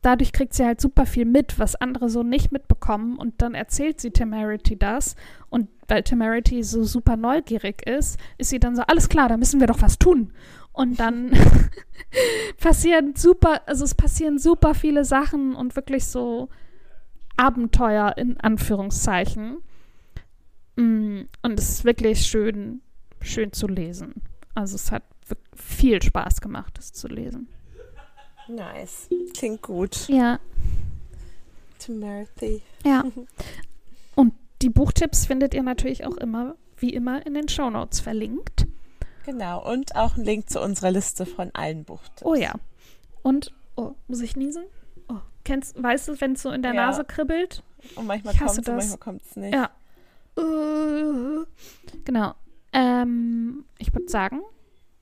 dadurch 0.00 0.32
kriegt 0.32 0.54
sie 0.54 0.64
halt 0.64 0.80
super 0.80 1.04
viel 1.04 1.26
mit, 1.26 1.58
was 1.58 1.74
andere 1.76 2.08
so 2.08 2.22
nicht 2.22 2.50
mitbekommen. 2.50 3.18
Und 3.18 3.42
dann 3.42 3.52
erzählt 3.52 4.00
sie 4.00 4.10
Temerity 4.10 4.78
das. 4.78 5.16
Und 5.50 5.68
weil 5.88 6.02
Temerity 6.02 6.62
so 6.62 6.82
super 6.82 7.18
neugierig 7.18 7.86
ist, 7.86 8.18
ist 8.38 8.48
sie 8.48 8.58
dann 8.58 8.74
so, 8.74 8.80
alles 8.80 9.10
klar, 9.10 9.28
da 9.28 9.36
müssen 9.36 9.60
wir 9.60 9.66
doch 9.66 9.82
was 9.82 9.98
tun. 9.98 10.32
Und 10.72 10.98
dann 10.98 11.30
passieren 12.58 13.14
super, 13.16 13.60
also 13.66 13.84
es 13.84 13.94
passieren 13.94 14.38
super 14.38 14.72
viele 14.72 15.04
Sachen 15.04 15.54
und 15.54 15.76
wirklich 15.76 16.06
so 16.06 16.48
Abenteuer 17.36 18.14
in 18.16 18.38
Anführungszeichen. 18.40 19.58
Mm, 20.76 21.22
und 21.42 21.58
es 21.58 21.70
ist 21.70 21.84
wirklich 21.84 22.26
schön, 22.26 22.82
schön 23.20 23.52
zu 23.52 23.66
lesen. 23.66 24.22
Also 24.54 24.76
es 24.76 24.90
hat 24.90 25.02
viel 25.54 26.02
Spaß 26.02 26.40
gemacht, 26.40 26.78
das 26.78 26.92
zu 26.92 27.08
lesen. 27.08 27.48
Nice. 28.48 29.08
Klingt 29.34 29.62
gut. 29.62 30.08
Ja. 30.08 30.38
Timothy. 31.78 32.62
Ja. 32.84 33.04
Und 34.14 34.34
die 34.62 34.70
Buchtipps 34.70 35.26
findet 35.26 35.52
ihr 35.54 35.62
natürlich 35.62 36.06
auch 36.06 36.16
immer, 36.16 36.54
wie 36.78 36.90
immer, 36.90 37.26
in 37.26 37.34
den 37.34 37.48
Shownotes 37.48 38.00
verlinkt. 38.00 38.66
Genau. 39.24 39.68
Und 39.70 39.96
auch 39.96 40.16
ein 40.16 40.24
Link 40.24 40.48
zu 40.48 40.60
unserer 40.60 40.92
Liste 40.92 41.26
von 41.26 41.50
allen 41.54 41.84
Buchtipps. 41.84 42.24
Oh 42.24 42.34
ja. 42.34 42.54
Und, 43.22 43.52
oh, 43.74 43.92
muss 44.06 44.20
ich 44.20 44.36
niesen? 44.36 44.64
Kennst, 45.46 45.80
weißt 45.80 46.08
du, 46.08 46.20
wenn 46.20 46.32
es 46.32 46.42
so 46.42 46.50
in 46.50 46.62
der 46.62 46.74
Ja. 46.74 46.86
Nase 46.86 47.04
kribbelt? 47.04 47.62
Und 47.94 48.06
manchmal 48.06 48.34
kommt 48.34 48.58
es 48.58 48.66
manchmal 48.66 48.98
kommt 48.98 49.22
es 49.22 49.36
nicht. 49.36 49.54
Ja. 49.54 49.70
Genau. 52.04 52.34
Ähm, 52.72 53.64
ich 53.78 53.94
würde 53.94 54.08
sagen, 54.08 54.40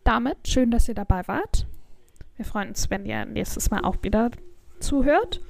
damit 0.04 0.46
schön, 0.46 0.70
dass 0.70 0.86
ihr 0.86 0.94
dabei 0.94 1.26
wart. 1.26 1.66
Wir 2.36 2.44
freuen 2.44 2.68
uns, 2.68 2.90
wenn 2.90 3.06
ihr 3.06 3.24
nächstes 3.24 3.70
Mal 3.70 3.80
auch 3.84 3.96
wieder 4.02 4.30
zuhört. 4.80 5.40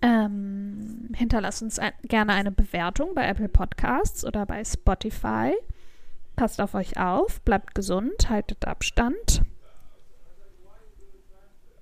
Ähm, 0.00 1.10
hinterlasst 1.14 1.62
uns 1.62 1.78
ein, 1.78 1.92
gerne 2.04 2.32
eine 2.32 2.50
Bewertung 2.50 3.14
bei 3.14 3.28
Apple 3.28 3.50
Podcasts 3.50 4.24
oder 4.24 4.46
bei 4.46 4.64
Spotify. 4.64 5.52
Passt 6.36 6.58
auf 6.60 6.74
euch 6.74 6.98
auf, 6.98 7.42
bleibt 7.42 7.74
gesund, 7.74 8.30
haltet 8.30 8.66
Abstand. 8.66 9.42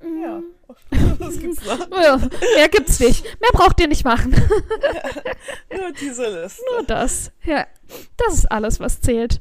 Ja. 0.03 0.39
Mhm. 0.39 1.19
Das 1.19 1.39
gibt's 1.39 1.65
noch? 1.65 1.89
Mehr 2.57 2.69
gibt's 2.71 3.01
nicht. 3.01 3.25
Mehr 3.41 3.51
braucht 3.53 3.81
ihr 3.81 3.89
nicht 3.89 4.05
machen. 4.05 4.33
Ja, 5.71 5.79
nur 5.79 5.93
diese 5.93 6.43
Liste. 6.43 6.63
Nur 6.73 6.85
das. 6.85 7.33
Ja. 7.45 7.67
Das 8.17 8.35
ist 8.35 8.51
alles, 8.51 8.81
was 8.81 9.01
zählt. 9.01 9.41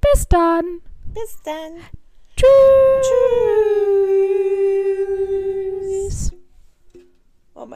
Bis 0.00 0.26
dann. 0.28 0.80
Bis 1.14 1.38
dann. 1.44 1.76
Tschüss. 2.36 3.06
Tschüss. 6.08 6.32